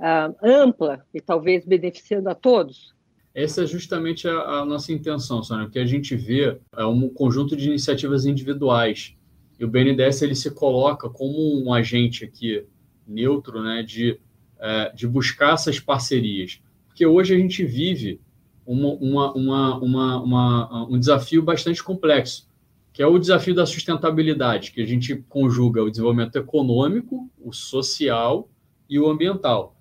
uh, 0.01 0.35
ampla 0.42 1.07
e 1.14 1.20
talvez 1.20 1.64
beneficiando 1.64 2.29
a 2.29 2.35
todos? 2.35 2.92
Essa 3.33 3.62
é 3.62 3.66
justamente 3.66 4.27
a, 4.27 4.33
a 4.33 4.64
nossa 4.64 4.92
intenção, 4.92 5.40
Sônia. 5.42 5.66
O 5.66 5.70
que 5.70 5.79
a 5.79 5.87
gente 5.87 6.16
vê 6.16 6.59
é 6.77 6.85
um 6.85 7.09
conjunto 7.09 7.57
de 7.57 7.68
iniciativas 7.68 8.27
individuais. 8.27 9.14
E 9.61 9.64
o 9.64 9.68
BNDES 9.68 10.22
ele 10.22 10.35
se 10.35 10.51
coloca 10.51 11.09
como 11.09 11.64
um 11.64 11.72
agente 11.72 12.24
aqui 12.24 12.66
neutro 13.07 13.62
né, 13.62 13.85
de, 13.85 14.18
é, 14.59 14.92
de 14.92 15.07
buscar 15.07 15.55
essas 15.55 15.79
parcerias. 15.79 16.61
Porque 16.88 17.07
hoje 17.07 17.35
a 17.35 17.38
gente 17.38 17.64
vive 17.64 18.20
uma, 18.68 19.33
uma, 19.33 19.78
uma, 19.78 20.87
um 20.88 20.98
desafio 20.98 21.42
bastante 21.42 21.83
complexo, 21.83 22.46
que 22.92 23.02
é 23.02 23.07
o 23.07 23.18
desafio 23.18 23.54
da 23.54 23.64
sustentabilidade, 23.64 24.72
que 24.72 24.83
a 24.83 24.87
gente 24.87 25.16
conjuga 25.28 25.83
o 25.83 25.90
desenvolvimento 25.90 26.37
econômico, 26.37 27.31
o 27.42 27.52
social 27.52 28.50
e 28.88 28.98
o 28.98 29.09
ambiental. 29.09 29.74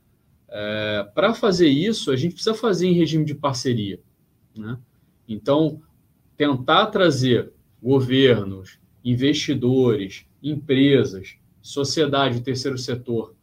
É, 0.47 1.05
Para 1.13 1.33
fazer 1.33 1.67
isso, 1.67 2.11
a 2.11 2.15
gente 2.15 2.35
precisa 2.35 2.55
fazer 2.55 2.87
em 2.87 2.93
regime 2.93 3.25
de 3.25 3.35
parceria. 3.35 3.99
Né? 4.55 4.77
Então, 5.27 5.81
tentar 6.37 6.85
trazer 6.85 7.51
governos, 7.83 8.79
investidores, 9.03 10.25
empresas, 10.41 11.35
sociedade, 11.61 12.41
terceiro 12.41 12.77
setor 12.77 13.35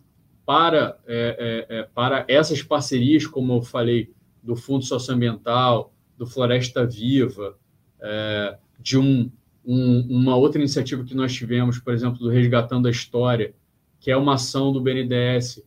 para, 0.47 0.99
é, 1.07 1.67
é, 1.69 1.79
é, 1.79 1.83
para 1.83 2.25
essas 2.29 2.63
parcerias, 2.63 3.27
como 3.27 3.55
eu 3.55 3.63
falei, 3.63 4.11
do 4.45 4.55
Fundo 4.55 4.85
Socioambiental, 4.85 5.93
do 6.17 6.27
Floresta 6.27 6.87
Viva, 6.87 7.57
é, 8.01 8.59
de 8.79 8.99
um, 8.99 9.31
um, 9.65 10.01
uma 10.11 10.37
outra 10.37 10.61
iniciativa 10.61 11.03
que 11.03 11.15
nós 11.15 11.33
tivemos, 11.33 11.79
por 11.79 11.95
exemplo, 11.95 12.19
do 12.19 12.29
Resgatando 12.29 12.87
a 12.87 12.91
História, 12.91 13.55
que 13.99 14.11
é 14.11 14.17
uma 14.17 14.35
ação 14.35 14.73
do 14.73 14.81
BNDES 14.81 15.63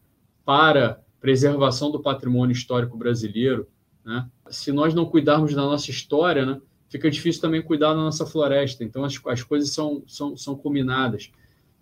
para 0.45 1.01
preservação 1.19 1.91
do 1.91 1.99
patrimônio 1.99 2.53
histórico 2.53 2.95
brasileiro. 2.95 3.67
Né? 4.05 4.29
Se 4.49 4.71
nós 4.71 4.93
não 4.93 5.05
cuidarmos 5.05 5.55
da 5.55 5.63
nossa 5.63 5.89
história, 5.89 6.45
né, 6.45 6.61
fica 6.87 7.09
difícil 7.09 7.41
também 7.41 7.61
cuidar 7.61 7.89
da 7.89 8.01
nossa 8.01 8.25
floresta. 8.25 8.83
Então, 8.83 9.03
as, 9.03 9.19
as 9.25 9.41
coisas 9.41 9.71
são, 9.71 10.03
são, 10.07 10.37
são 10.37 10.55
combinadas. 10.55 11.31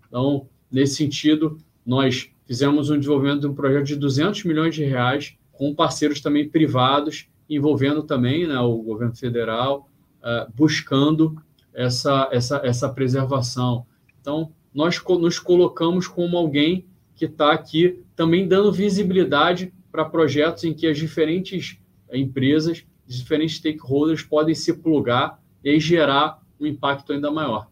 Então, 0.07 0.47
nesse 0.71 0.95
sentido, 0.95 1.57
nós 1.85 2.31
fizemos 2.45 2.89
um 2.89 2.97
desenvolvimento 2.97 3.41
de 3.41 3.47
um 3.47 3.53
projeto 3.53 3.85
de 3.85 3.95
200 3.97 4.45
milhões 4.45 4.73
de 4.73 4.85
reais 4.85 5.35
com 5.57 5.73
parceiros 5.73 6.21
também 6.21 6.47
privados, 6.47 7.27
envolvendo 7.49 8.03
também 8.03 8.47
né, 8.47 8.59
o 8.59 8.77
governo 8.77 9.15
federal, 9.15 9.89
uh, 10.21 10.51
buscando 10.53 11.41
essa, 11.73 12.29
essa, 12.31 12.61
essa 12.63 12.89
preservação. 12.89 13.85
Então, 14.19 14.51
nós 14.73 15.01
nos 15.03 15.39
colocamos 15.39 16.07
como 16.07 16.37
alguém 16.37 16.85
que 17.15 17.25
está 17.25 17.53
aqui 17.53 18.03
também 18.15 18.47
dando 18.47 18.71
visibilidade 18.71 19.73
para 19.91 20.03
projetos 20.05 20.63
em 20.65 20.73
que 20.73 20.87
as 20.87 20.97
diferentes 20.97 21.79
empresas, 22.11 22.85
diferentes 23.05 23.57
stakeholders 23.57 24.23
podem 24.23 24.53
se 24.53 24.73
plugar 24.73 25.41
e 25.63 25.79
gerar 25.79 26.41
um 26.59 26.65
impacto 26.65 27.13
ainda 27.13 27.31
maior 27.31 27.69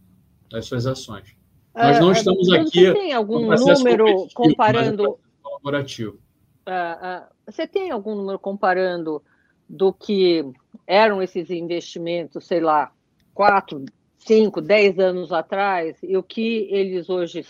das 0.49 0.65
suas 0.65 0.85
ações. 0.85 1.35
Nós 1.75 1.99
não 1.99 2.09
é, 2.09 2.13
estamos 2.13 2.51
aqui. 2.53 2.85
Você 2.85 2.93
tem 2.93 3.13
algum 3.13 3.49
número 3.49 4.27
comparando. 4.33 5.17
Colaborativo. 5.41 6.19
Uh, 6.67 7.25
uh, 7.25 7.33
você 7.45 7.67
tem 7.67 7.91
algum 7.91 8.15
número 8.15 8.39
comparando 8.39 9.21
do 9.67 9.91
que 9.91 10.45
eram 10.87 11.21
esses 11.21 11.49
investimentos, 11.49 12.45
sei 12.45 12.59
lá, 12.59 12.91
quatro, 13.33 13.85
cinco, 14.17 14.61
dez 14.61 14.97
anos 14.99 15.31
atrás 15.31 15.97
e 16.01 16.15
o 16.15 16.23
que 16.23 16.67
eles 16.71 17.09
hoje 17.09 17.45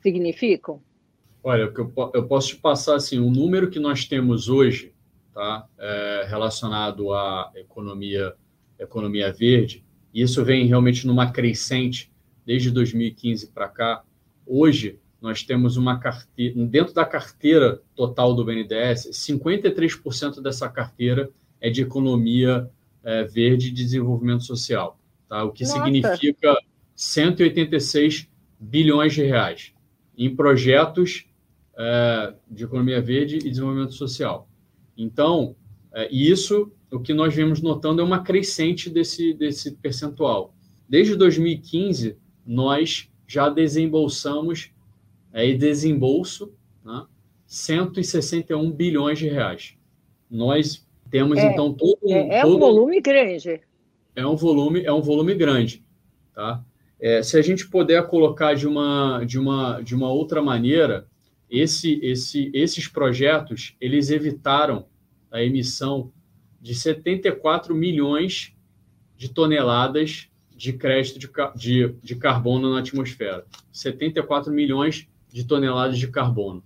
significam? 0.00 0.80
Olha, 1.42 1.72
eu 2.14 2.26
posso 2.28 2.48
te 2.48 2.56
passar 2.56 2.96
assim, 2.96 3.18
o 3.18 3.30
número 3.30 3.70
que 3.70 3.80
nós 3.80 4.04
temos 4.04 4.48
hoje, 4.48 4.92
tá, 5.32 5.66
é 5.78 6.26
relacionado 6.28 7.12
à 7.14 7.50
economia, 7.54 8.34
economia 8.78 9.32
verde, 9.32 9.84
e 10.12 10.22
isso 10.22 10.44
vem 10.44 10.66
realmente 10.66 11.06
numa 11.06 11.30
crescente 11.32 12.12
desde 12.44 12.70
2015 12.70 13.48
para 13.48 13.68
cá. 13.68 14.02
Hoje 14.46 14.98
nós 15.20 15.42
temos 15.42 15.76
uma 15.76 15.98
carteira, 15.98 16.66
dentro 16.66 16.94
da 16.94 17.04
carteira 17.04 17.82
total 17.94 18.34
do 18.34 18.44
BNDES, 18.44 19.10
53% 19.12 20.40
dessa 20.40 20.68
carteira 20.68 21.30
é 21.60 21.68
de 21.68 21.82
economia 21.82 22.70
é, 23.04 23.24
verde 23.24 23.68
e 23.68 23.72
desenvolvimento 23.72 24.44
social, 24.44 24.98
tá? 25.28 25.44
O 25.44 25.52
que 25.52 25.64
Nossa. 25.64 25.74
significa 25.74 26.56
186 26.96 28.28
bilhões 28.58 29.14
de 29.14 29.22
reais 29.22 29.72
em 30.16 30.34
projetos 30.34 31.26
é, 31.76 32.34
de 32.50 32.64
economia 32.64 33.00
verde 33.00 33.36
e 33.36 33.50
desenvolvimento 33.50 33.94
social. 33.94 34.48
Então, 34.96 35.54
é, 35.92 36.12
isso, 36.12 36.72
o 36.90 37.00
que 37.00 37.14
nós 37.14 37.34
vemos 37.34 37.60
notando 37.62 38.00
é 38.00 38.04
uma 38.04 38.22
crescente 38.22 38.90
desse, 38.90 39.34
desse 39.34 39.72
percentual. 39.72 40.54
Desde 40.88 41.16
2015, 41.16 42.16
nós 42.46 43.08
já 43.26 43.48
desembolsamos 43.48 44.72
é, 45.32 45.48
e 45.48 45.56
desembolso 45.56 46.52
né, 46.84 47.06
161 47.46 48.70
bilhões 48.70 49.18
de 49.18 49.28
reais. 49.28 49.74
Nós 50.30 50.86
temos, 51.10 51.38
é, 51.38 51.52
então, 51.52 51.72
todo 51.72 51.98
um. 52.02 52.12
É, 52.12 52.38
é 52.38 52.42
todo, 52.42 52.56
um 52.56 52.58
volume 52.58 53.00
grande. 53.00 53.60
É 54.14 54.26
um 54.26 54.36
volume, 54.36 54.84
é 54.84 54.92
um 54.92 55.02
volume 55.02 55.34
grande. 55.34 55.84
Tá? 56.34 56.64
É, 57.00 57.22
se 57.22 57.36
a 57.36 57.42
gente 57.42 57.68
puder 57.68 58.06
colocar 58.06 58.54
de 58.54 58.66
uma, 58.66 59.24
de 59.24 59.38
uma, 59.38 59.80
de 59.80 59.94
uma 59.94 60.10
outra 60.10 60.42
maneira, 60.42 61.06
esse, 61.50 61.98
esse, 62.02 62.50
esses 62.54 62.86
projetos 62.86 63.74
eles 63.80 64.10
evitaram 64.10 64.86
a 65.30 65.42
emissão 65.42 66.12
de 66.60 66.74
74 66.74 67.74
milhões 67.74 68.54
de 69.16 69.28
toneladas 69.28 70.28
de 70.54 70.74
crédito 70.74 71.18
de, 71.18 71.28
de, 71.56 71.94
de 72.02 72.16
carbono 72.16 72.70
na 72.70 72.80
atmosfera. 72.80 73.46
74 73.72 74.52
milhões 74.52 75.08
de 75.32 75.44
toneladas 75.44 75.98
de 75.98 76.08
carbono, 76.08 76.62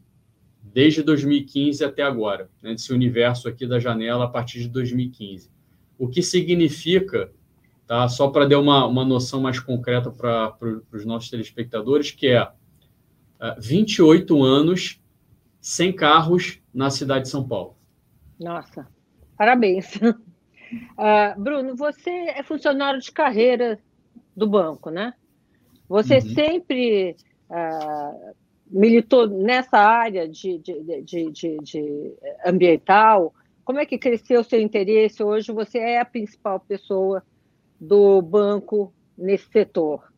desde 0.62 1.02
2015 1.02 1.84
até 1.84 2.02
agora, 2.02 2.48
né, 2.62 2.72
desse 2.72 2.92
universo 2.92 3.48
aqui 3.48 3.66
da 3.66 3.78
janela 3.78 4.24
a 4.24 4.28
partir 4.28 4.60
de 4.60 4.68
2015. 4.68 5.50
O 5.98 6.08
que 6.08 6.22
significa 6.22 7.30
tá? 7.86 8.08
Só 8.08 8.28
para 8.28 8.46
dar 8.48 8.58
uma, 8.58 8.86
uma 8.86 9.04
noção 9.04 9.40
mais 9.40 9.58
concreta 9.58 10.10
para 10.10 10.56
os 10.92 11.04
nossos 11.04 11.30
telespectadores, 11.30 12.10
que 12.10 12.28
é 12.28 12.42
uh, 12.42 12.48
é, 13.40 13.56
28 13.60 14.42
anos 14.42 15.00
sem 15.60 15.92
carros 15.92 16.60
na 16.72 16.90
cidade 16.90 17.24
de 17.24 17.30
São 17.30 17.46
Paulo. 17.46 17.76
Nossa, 18.38 18.86
parabéns. 19.36 19.96
Uh, 19.96 21.38
Bruno, 21.38 21.76
você 21.76 22.10
é 22.10 22.42
funcionário 22.42 23.00
de 23.00 23.12
carreira 23.12 23.78
do 24.36 24.48
banco, 24.48 24.90
né? 24.90 25.14
Você 25.88 26.16
uhum. 26.16 26.34
sempre 26.34 27.16
uh, 27.50 28.34
militou 28.66 29.28
nessa 29.28 29.78
área 29.78 30.28
de, 30.28 30.58
de, 30.58 31.02
de, 31.02 31.30
de, 31.60 32.14
ambiental. 32.44 33.34
Como 33.64 33.78
é 33.78 33.86
que 33.86 33.98
cresceu 33.98 34.40
o 34.40 34.44
seu 34.44 34.60
interesse? 34.60 35.22
Hoje 35.22 35.52
você 35.52 35.78
é 35.78 36.00
a 36.00 36.04
principal 36.04 36.60
pessoa 36.60 37.22
do 37.80 38.20
banco 38.22 38.92
nesse 39.16 39.48
setor. 39.50 40.12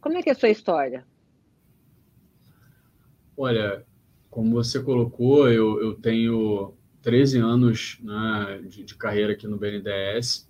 Como 0.00 0.16
é 0.16 0.22
que 0.22 0.30
é 0.30 0.32
a 0.32 0.36
sua 0.36 0.48
história? 0.48 1.04
Olha, 3.36 3.84
como 4.30 4.52
você 4.52 4.82
colocou, 4.82 5.48
eu, 5.50 5.80
eu 5.80 5.94
tenho 5.94 6.74
13 7.02 7.38
anos 7.38 7.98
né, 8.02 8.60
de, 8.68 8.84
de, 8.84 8.94
carreira 8.94 9.32
aqui 9.32 9.46
no 9.46 9.56
BNDES. 9.56 10.48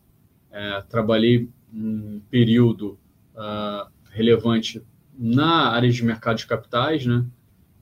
É, 0.50 0.82
trabalhei 0.88 1.50
um 1.72 2.20
período 2.30 2.98
uh, 3.34 3.90
relevante 4.10 4.82
na 5.18 5.70
área 5.70 5.90
de 5.90 6.04
mercado 6.04 6.38
de 6.38 6.46
capitais, 6.46 7.04
né? 7.04 7.26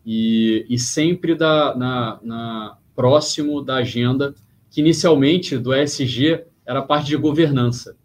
E, 0.07 0.65
e 0.69 0.79
sempre 0.79 1.35
da, 1.35 1.75
na, 1.75 2.21
na, 2.23 2.79
próximo 2.95 3.61
da 3.61 3.77
agenda, 3.77 4.35
que 4.71 4.81
inicialmente 4.81 5.59
do 5.59 5.75
ESG 5.75 6.45
era 6.65 6.81
parte 6.81 7.09
de 7.09 7.17
governança. 7.17 7.97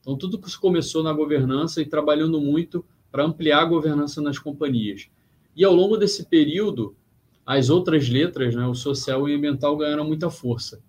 Então, 0.00 0.16
tudo 0.16 0.38
que 0.38 0.56
começou 0.56 1.02
na 1.02 1.12
governança 1.12 1.82
e 1.82 1.86
trabalhando 1.86 2.40
muito 2.40 2.82
para 3.12 3.24
ampliar 3.24 3.60
a 3.60 3.64
governança 3.66 4.22
nas 4.22 4.38
companhias. 4.38 5.10
E 5.54 5.62
ao 5.62 5.74
longo 5.74 5.98
desse 5.98 6.24
período, 6.24 6.96
as 7.44 7.68
outras 7.68 8.08
letras, 8.08 8.54
né, 8.54 8.66
o 8.66 8.74
social 8.74 9.28
e 9.28 9.34
ambiental, 9.34 9.76
ganharam 9.76 10.06
muita 10.06 10.30
força. 10.30 10.80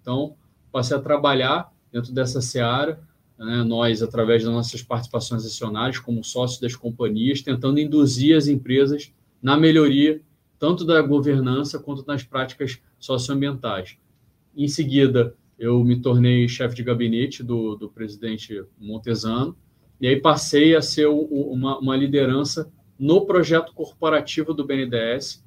Então, 0.00 0.36
passei 0.70 0.96
a 0.96 1.00
trabalhar 1.00 1.70
dentro 1.92 2.14
dessa 2.14 2.40
seara, 2.40 2.98
né, 3.38 3.62
nós, 3.62 4.02
através 4.02 4.42
das 4.42 4.50
nossas 4.50 4.82
participações 4.82 5.44
acionárias, 5.44 5.98
como 5.98 6.24
sócios 6.24 6.58
das 6.58 6.74
companhias, 6.74 7.42
tentando 7.42 7.78
induzir 7.78 8.34
as 8.34 8.46
empresas 8.46 9.12
na 9.42 9.56
melhoria 9.56 10.20
tanto 10.58 10.84
da 10.84 11.02
governança 11.02 11.78
quanto 11.80 12.06
nas 12.06 12.22
práticas 12.22 12.80
socioambientais. 12.98 13.98
Em 14.56 14.68
seguida, 14.68 15.34
eu 15.58 15.82
me 15.82 16.00
tornei 16.00 16.48
chefe 16.48 16.76
de 16.76 16.84
gabinete 16.84 17.42
do, 17.42 17.74
do 17.74 17.88
presidente 17.88 18.64
Montesano, 18.78 19.56
e 20.00 20.06
aí 20.06 20.20
passei 20.20 20.76
a 20.76 20.82
ser 20.82 21.08
uma, 21.08 21.78
uma 21.78 21.96
liderança 21.96 22.70
no 22.98 23.26
projeto 23.26 23.72
corporativo 23.72 24.54
do 24.54 24.64
BNDES, 24.64 25.44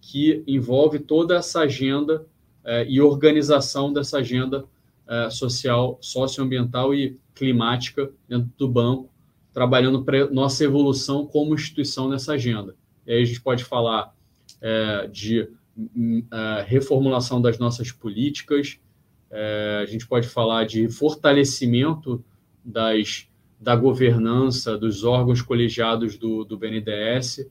que 0.00 0.42
envolve 0.46 0.98
toda 0.98 1.36
essa 1.36 1.60
agenda 1.60 2.26
eh, 2.64 2.86
e 2.88 3.00
organização 3.00 3.92
dessa 3.92 4.18
agenda 4.18 4.66
eh, 5.06 5.30
social, 5.30 5.98
socioambiental 6.00 6.94
e 6.94 7.18
climática 7.34 8.10
dentro 8.28 8.50
do 8.58 8.68
banco, 8.68 9.10
trabalhando 9.52 10.04
para 10.04 10.28
nossa 10.30 10.64
evolução 10.64 11.26
como 11.26 11.54
instituição 11.54 12.08
nessa 12.08 12.34
agenda. 12.34 12.76
E 13.08 13.12
aí 13.14 13.22
a 13.22 13.24
gente 13.24 13.40
pode 13.40 13.64
falar 13.64 14.14
eh, 14.60 15.08
de 15.10 15.48
hum, 15.76 16.22
reformulação 16.66 17.42
das 17.42 17.58
nossas 17.58 17.90
políticas, 17.90 18.78
é, 19.30 19.80
a 19.82 19.86
gente 19.86 20.06
pode 20.06 20.26
falar 20.26 20.64
de 20.64 20.88
fortalecimento 20.88 22.24
das, 22.64 23.28
da 23.60 23.76
governança 23.76 24.76
dos 24.76 25.04
órgãos 25.04 25.42
colegiados 25.42 26.16
do, 26.16 26.44
do 26.44 26.56
BNDES 26.56 27.46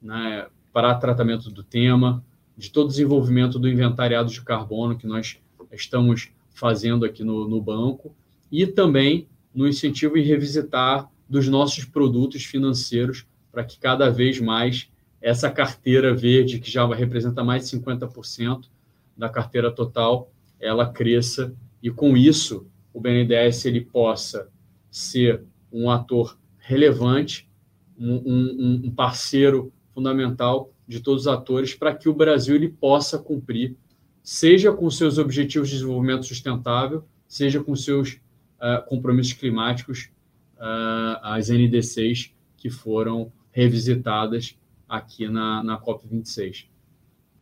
né, 0.00 0.46
para 0.72 0.94
tratamento 0.94 1.50
do 1.50 1.62
tema, 1.62 2.24
de 2.56 2.70
todo 2.70 2.86
o 2.86 2.90
desenvolvimento 2.90 3.58
do 3.58 3.68
inventariado 3.68 4.30
de 4.30 4.40
carbono 4.40 4.96
que 4.96 5.06
nós 5.06 5.38
estamos 5.72 6.30
fazendo 6.50 7.04
aqui 7.04 7.22
no, 7.22 7.48
no 7.48 7.60
banco 7.60 8.14
e 8.50 8.66
também 8.66 9.28
no 9.54 9.66
incentivo 9.66 10.16
em 10.16 10.22
revisitar 10.22 11.10
dos 11.28 11.48
nossos 11.48 11.84
produtos 11.84 12.44
financeiros 12.44 13.26
para 13.50 13.64
que 13.64 13.78
cada 13.78 14.08
vez 14.10 14.40
mais 14.40 14.88
essa 15.26 15.50
carteira 15.50 16.14
verde, 16.14 16.60
que 16.60 16.70
já 16.70 16.86
representa 16.94 17.42
mais 17.42 17.68
de 17.68 17.76
50% 17.76 18.68
da 19.16 19.28
carteira 19.28 19.72
total, 19.72 20.30
ela 20.60 20.88
cresça. 20.88 21.52
E 21.82 21.90
com 21.90 22.16
isso 22.16 22.64
o 22.94 23.00
BNDES 23.00 23.64
ele 23.64 23.80
possa 23.80 24.48
ser 24.88 25.42
um 25.72 25.90
ator 25.90 26.38
relevante, 26.58 27.50
um, 27.98 28.14
um, 28.24 28.82
um 28.84 28.90
parceiro 28.92 29.72
fundamental 29.92 30.72
de 30.86 31.00
todos 31.00 31.22
os 31.22 31.28
atores 31.28 31.74
para 31.74 31.92
que 31.92 32.08
o 32.08 32.14
Brasil 32.14 32.54
ele 32.54 32.68
possa 32.68 33.18
cumprir, 33.18 33.76
seja 34.22 34.70
com 34.70 34.88
seus 34.88 35.18
objetivos 35.18 35.68
de 35.68 35.74
desenvolvimento 35.74 36.24
sustentável, 36.24 37.04
seja 37.26 37.60
com 37.60 37.74
seus 37.74 38.20
uh, 38.60 38.86
compromissos 38.86 39.32
climáticos, 39.32 40.08
uh, 40.56 41.18
as 41.20 41.48
NDCs 41.48 42.32
que 42.56 42.70
foram 42.70 43.32
revisitadas 43.50 44.56
aqui 44.88 45.28
na, 45.28 45.62
na 45.62 45.80
COP26. 45.80 46.68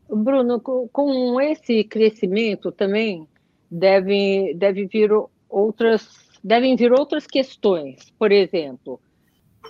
Bruno, 0.09 0.61
com 0.61 1.41
esse 1.41 1.83
crescimento 1.85 2.71
também 2.71 3.27
deve, 3.71 4.55
deve 4.55 4.87
vir 4.87 5.11
outras, 5.49 6.41
devem 6.43 6.77
vir 6.77 6.93
outras 6.93 7.27
questões. 7.27 8.11
Por 8.19 8.31
exemplo, 8.31 9.01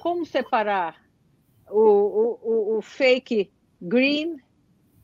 como 0.00 0.26
separar 0.26 0.96
o, 1.70 2.38
o, 2.42 2.78
o 2.78 2.82
fake 2.82 3.50
green 3.80 4.36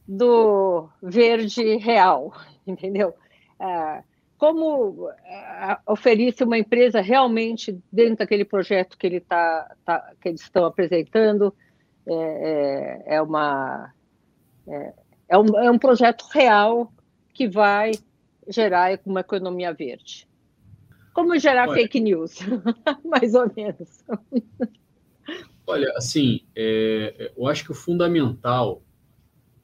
do 0.06 0.88
verde 1.02 1.76
real, 1.76 2.34
entendeu? 2.66 3.14
Ah, 3.58 4.02
como 4.36 5.08
ah, 5.08 5.80
oferecer 5.86 6.44
uma 6.44 6.58
empresa 6.58 7.00
realmente 7.00 7.78
dentro 7.92 8.16
daquele 8.16 8.44
projeto 8.44 8.96
que, 8.96 9.06
ele 9.06 9.20
tá, 9.20 9.76
tá 9.84 10.12
que 10.20 10.28
eles 10.28 10.40
estão 10.40 10.64
apresentando 10.64 11.54
é, 12.10 13.04
é, 13.06 13.16
é 13.16 13.22
uma 13.22 13.92
é, 14.66 14.94
é 15.28 15.38
um, 15.38 15.58
é 15.58 15.70
um 15.70 15.78
projeto 15.78 16.26
real 16.32 16.92
que 17.32 17.48
vai 17.48 17.92
gerar 18.48 18.98
uma 19.06 19.20
economia 19.20 19.72
verde. 19.72 20.28
Como 21.12 21.38
gerar 21.38 21.68
Olha, 21.68 21.82
fake 21.82 22.00
news, 22.00 22.38
mais 23.04 23.34
ou 23.34 23.50
menos. 23.54 24.04
Olha, 25.66 25.92
assim, 25.96 26.40
é, 26.54 27.32
eu 27.36 27.46
acho 27.46 27.64
que 27.64 27.70
o 27.70 27.74
fundamental 27.74 28.82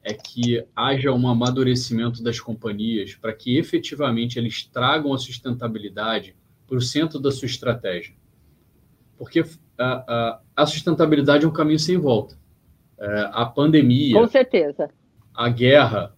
é 0.03 0.15
que 0.15 0.65
haja 0.75 1.13
um 1.13 1.29
amadurecimento 1.29 2.23
das 2.23 2.39
companhias 2.39 3.15
para 3.17 3.33
que 3.33 3.59
efetivamente 3.59 4.39
eles 4.39 4.65
tragam 4.65 5.13
a 5.13 5.19
sustentabilidade 5.19 6.37
para 6.67 6.77
o 6.77 6.81
centro 6.81 7.19
da 7.19 7.33
sua 7.33 7.47
estratégia. 7.47 8.15
Porque 9.19 9.45
a, 9.79 10.05
a, 10.07 10.41
a 10.57 10.67
sustentabilidade 10.67 11.45
é 11.45 11.49
um 11.49 11.53
caminho 11.53 11.79
sem 11.79 11.97
volta. 11.97 12.39
É, 12.99 13.31
a 13.33 13.45
pandemia. 13.45 14.15
Com 14.15 14.27
certeza 14.27 14.91
a 15.37 15.51
guerra, 15.51 16.17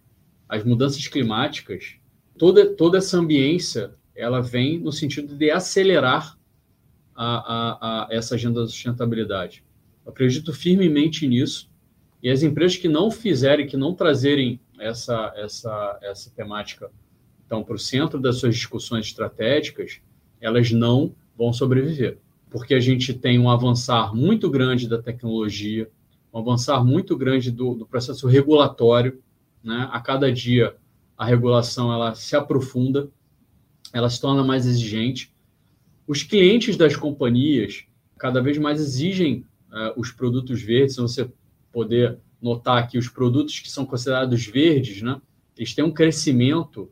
as 0.48 0.62
mudanças 0.62 1.08
climáticas, 1.08 1.96
toda, 2.38 2.64
toda 2.74 2.98
essa 2.98 3.18
ambiência 3.18 3.94
ela 4.14 4.40
vem 4.40 4.78
no 4.78 4.92
sentido 4.92 5.34
de 5.34 5.50
acelerar 5.50 6.38
a, 7.14 7.26
a, 7.26 8.06
a 8.06 8.14
essa 8.14 8.36
agenda 8.36 8.60
da 8.60 8.68
sustentabilidade. 8.68 9.64
Eu 10.06 10.12
acredito 10.12 10.52
firmemente 10.52 11.26
nisso 11.26 11.68
E 12.22 12.30
as 12.30 12.42
empresas 12.42 12.76
que 12.76 12.88
não 12.88 13.10
fizerem, 13.10 13.66
que 13.66 13.76
não 13.76 13.92
trazerem 13.92 14.60
essa, 14.78 15.32
essa, 15.36 15.98
essa 16.02 16.30
temática 16.30 16.90
então, 17.44 17.64
para 17.64 17.76
o 17.76 17.78
centro 17.78 18.20
das 18.20 18.36
suas 18.36 18.54
discussões 18.54 19.06
estratégicas, 19.06 20.02
elas 20.38 20.70
não 20.70 21.14
vão 21.34 21.50
sobreviver, 21.50 22.18
porque 22.50 22.74
a 22.74 22.80
gente 22.80 23.12
tem 23.14 23.38
um 23.38 23.50
avançar 23.50 24.14
muito 24.14 24.48
grande 24.50 24.88
da 24.88 25.00
tecnologia, 25.00 25.90
um 26.32 26.38
avançar 26.38 26.84
muito 26.84 27.16
grande 27.16 27.50
do, 27.50 27.74
do 27.74 27.86
processo 27.86 28.26
regulatório, 28.26 29.20
né? 29.62 29.88
A 29.90 30.00
cada 30.00 30.32
dia 30.32 30.76
a 31.16 31.24
regulação 31.24 31.92
ela 31.92 32.14
se 32.14 32.36
aprofunda, 32.36 33.10
ela 33.92 34.08
se 34.08 34.20
torna 34.20 34.44
mais 34.44 34.66
exigente. 34.66 35.32
Os 36.06 36.22
clientes 36.22 36.76
das 36.76 36.96
companhias 36.96 37.84
cada 38.16 38.40
vez 38.40 38.56
mais 38.58 38.80
exigem 38.80 39.44
uh, 39.70 40.00
os 40.00 40.10
produtos 40.10 40.62
verdes. 40.62 40.94
Se 40.94 41.00
você 41.00 41.30
poder 41.72 42.18
notar 42.40 42.88
que 42.88 42.96
os 42.96 43.08
produtos 43.08 43.58
que 43.58 43.70
são 43.70 43.84
considerados 43.84 44.46
verdes, 44.46 45.02
né, 45.02 45.20
eles 45.56 45.74
têm 45.74 45.84
um 45.84 45.92
crescimento 45.92 46.90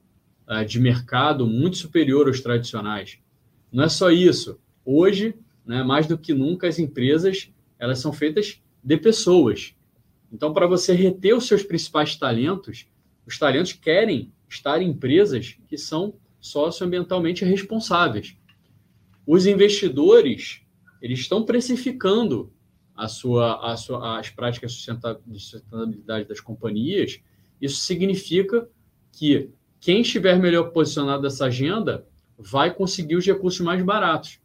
uh, 0.49 0.65
de 0.65 0.81
mercado 0.81 1.47
muito 1.47 1.77
superior 1.77 2.27
aos 2.27 2.41
tradicionais. 2.41 3.19
Não 3.73 3.85
é 3.85 3.89
só 3.89 4.11
isso. 4.11 4.59
Hoje, 4.85 5.35
né, 5.67 5.83
mais 5.83 6.07
do 6.07 6.17
que 6.17 6.33
nunca, 6.33 6.69
as 6.69 6.79
empresas 6.79 7.51
elas 7.79 7.99
são 7.99 8.13
feitas 8.13 8.63
de 8.83 8.97
pessoas. 8.97 9.75
Então, 10.33 10.53
para 10.53 10.67
você 10.67 10.93
reter 10.93 11.37
os 11.37 11.47
seus 11.47 11.63
principais 11.63 12.17
talentos, 12.17 12.87
os 13.27 13.39
talentos 13.39 13.73
querem 13.73 14.33
estar 14.49 14.81
em 14.81 14.91
empresas 14.91 15.57
que 15.67 15.77
são 15.77 16.15
socioambientalmente 16.41 17.45
responsáveis. 17.45 18.37
Os 19.27 19.47
investidores 19.47 20.63
eles 21.03 21.21
estão 21.21 21.45
precificando 21.45 22.53
a 22.95 23.09
sua, 23.09 23.73
a 23.73 23.77
sua, 23.77 24.19
as 24.19 24.31
práticas 24.31 24.73
de 24.73 25.39
sustentabilidade 25.39 26.29
das 26.29 26.41
companhias. 26.41 27.21
Isso 27.61 27.77
significa 27.85 28.69
que 29.13 29.51
quem 29.81 30.01
estiver 30.01 30.39
melhor 30.39 30.71
posicionado 30.71 31.23
nessa 31.23 31.47
agenda 31.47 32.07
vai 32.39 32.73
conseguir 32.73 33.17
os 33.17 33.27
recursos 33.27 33.61
mais 33.61 33.83
baratos. 33.83 34.41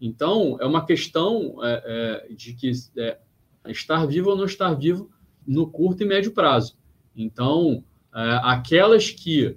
Então, 0.00 0.56
é 0.60 0.66
uma 0.66 0.84
questão 0.84 1.56
é, 1.62 2.26
é, 2.28 2.34
de 2.34 2.52
que 2.52 2.70
é, 2.98 3.18
estar 3.66 4.04
vivo 4.06 4.30
ou 4.30 4.36
não 4.36 4.44
estar 4.44 4.74
vivo 4.74 5.10
no 5.46 5.66
curto 5.66 6.02
e 6.02 6.06
médio 6.06 6.32
prazo. 6.32 6.76
Então, 7.16 7.84
é, 8.14 8.40
aquelas 8.42 9.10
que 9.10 9.56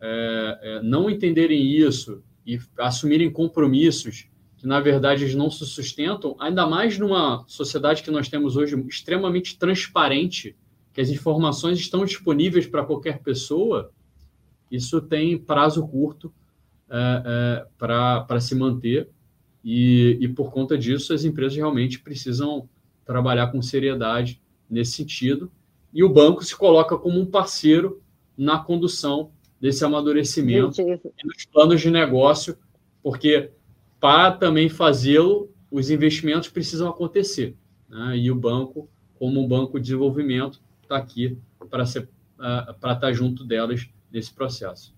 é, 0.00 0.58
é, 0.62 0.82
não 0.82 1.08
entenderem 1.08 1.62
isso 1.62 2.22
e 2.44 2.58
assumirem 2.78 3.30
compromissos 3.30 4.28
que, 4.56 4.66
na 4.66 4.80
verdade, 4.80 5.24
eles 5.24 5.34
não 5.34 5.50
se 5.50 5.64
sustentam, 5.66 6.36
ainda 6.38 6.66
mais 6.66 6.98
numa 6.98 7.44
sociedade 7.46 8.02
que 8.02 8.10
nós 8.10 8.28
temos 8.28 8.56
hoje 8.56 8.76
extremamente 8.88 9.58
transparente, 9.58 10.56
que 10.92 11.00
as 11.00 11.10
informações 11.10 11.78
estão 11.78 12.04
disponíveis 12.04 12.66
para 12.66 12.84
qualquer 12.84 13.18
pessoa, 13.18 13.90
isso 14.70 15.00
tem 15.00 15.36
prazo 15.36 15.86
curto 15.86 16.32
para 17.76 18.40
se 18.40 18.54
manter 18.54 19.10
e, 19.68 20.16
e, 20.20 20.28
por 20.28 20.52
conta 20.52 20.78
disso, 20.78 21.12
as 21.12 21.24
empresas 21.24 21.56
realmente 21.56 21.98
precisam 21.98 22.68
trabalhar 23.04 23.48
com 23.48 23.60
seriedade 23.60 24.40
nesse 24.70 24.92
sentido 24.92 25.50
e 25.92 26.04
o 26.04 26.08
banco 26.08 26.44
se 26.44 26.54
coloca 26.54 26.96
como 26.96 27.18
um 27.18 27.26
parceiro 27.26 28.00
na 28.38 28.60
condução 28.60 29.32
desse 29.60 29.84
amadurecimento 29.84 30.80
e 30.80 31.26
nos 31.26 31.44
planos 31.46 31.80
de 31.80 31.90
negócio, 31.90 32.56
porque 33.02 33.50
para 33.98 34.30
também 34.30 34.68
fazê-lo, 34.68 35.50
os 35.68 35.90
investimentos 35.90 36.48
precisam 36.48 36.88
acontecer. 36.88 37.56
Né? 37.88 38.18
E 38.18 38.30
o 38.30 38.36
banco, 38.36 38.88
como 39.18 39.40
um 39.40 39.48
banco 39.48 39.80
de 39.80 39.86
desenvolvimento, 39.86 40.62
está 40.80 40.96
aqui 40.96 41.36
para 41.68 41.82
estar 41.82 42.96
tá 43.00 43.12
junto 43.12 43.44
delas 43.44 43.88
nesse 44.12 44.32
processo. 44.32 44.94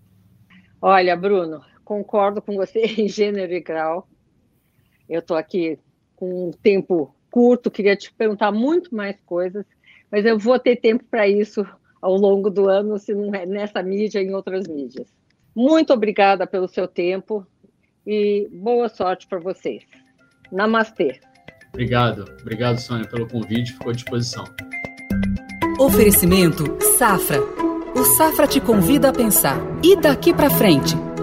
Olha, 0.78 1.16
Bruno, 1.16 1.62
concordo 1.87 2.42
com 2.42 2.54
você 2.54 2.81
em 3.00 3.09
gênero 3.09 3.54
e 3.54 3.61
grau. 3.61 4.07
Eu 5.09 5.21
estou 5.21 5.37
aqui 5.37 5.79
com 6.16 6.49
um 6.49 6.51
tempo 6.51 7.14
curto, 7.31 7.71
queria 7.71 7.97
te 7.97 8.12
perguntar 8.12 8.51
muito 8.53 8.94
mais 8.94 9.21
coisas, 9.25 9.64
mas 10.11 10.25
eu 10.25 10.38
vou 10.38 10.59
ter 10.59 10.77
tempo 10.77 11.05
para 11.11 11.29
isso 11.29 11.66
ao 12.01 12.14
longo 12.14 12.51
do 12.51 12.68
ano, 12.68 12.99
se 12.99 13.14
não 13.14 13.35
é 13.35 13.44
nessa 13.44 13.83
mídia, 13.83 14.21
em 14.21 14.35
outras 14.35 14.66
mídias. 14.66 15.09
Muito 15.55 15.92
obrigada 15.92 16.47
pelo 16.47 16.68
seu 16.68 16.87
tempo 16.87 17.47
e 18.07 18.49
boa 18.53 18.88
sorte 18.88 19.27
para 19.27 19.38
vocês. 19.38 19.85
Namastê. 20.51 21.21
Obrigado, 21.71 22.25
obrigado, 22.40 22.79
Sônia, 22.79 23.07
pelo 23.07 23.29
convite, 23.29 23.73
ficou 23.73 23.90
à 23.90 23.94
disposição. 23.94 24.44
Oferecimento 25.79 26.64
Safra. 26.97 27.40
O 27.94 28.05
Safra 28.16 28.47
te 28.47 28.61
convida 28.61 29.11
a 29.11 29.12
pensar. 29.12 29.59
E 29.83 29.97
daqui 29.97 30.33
para 30.33 30.51
frente? 30.51 31.08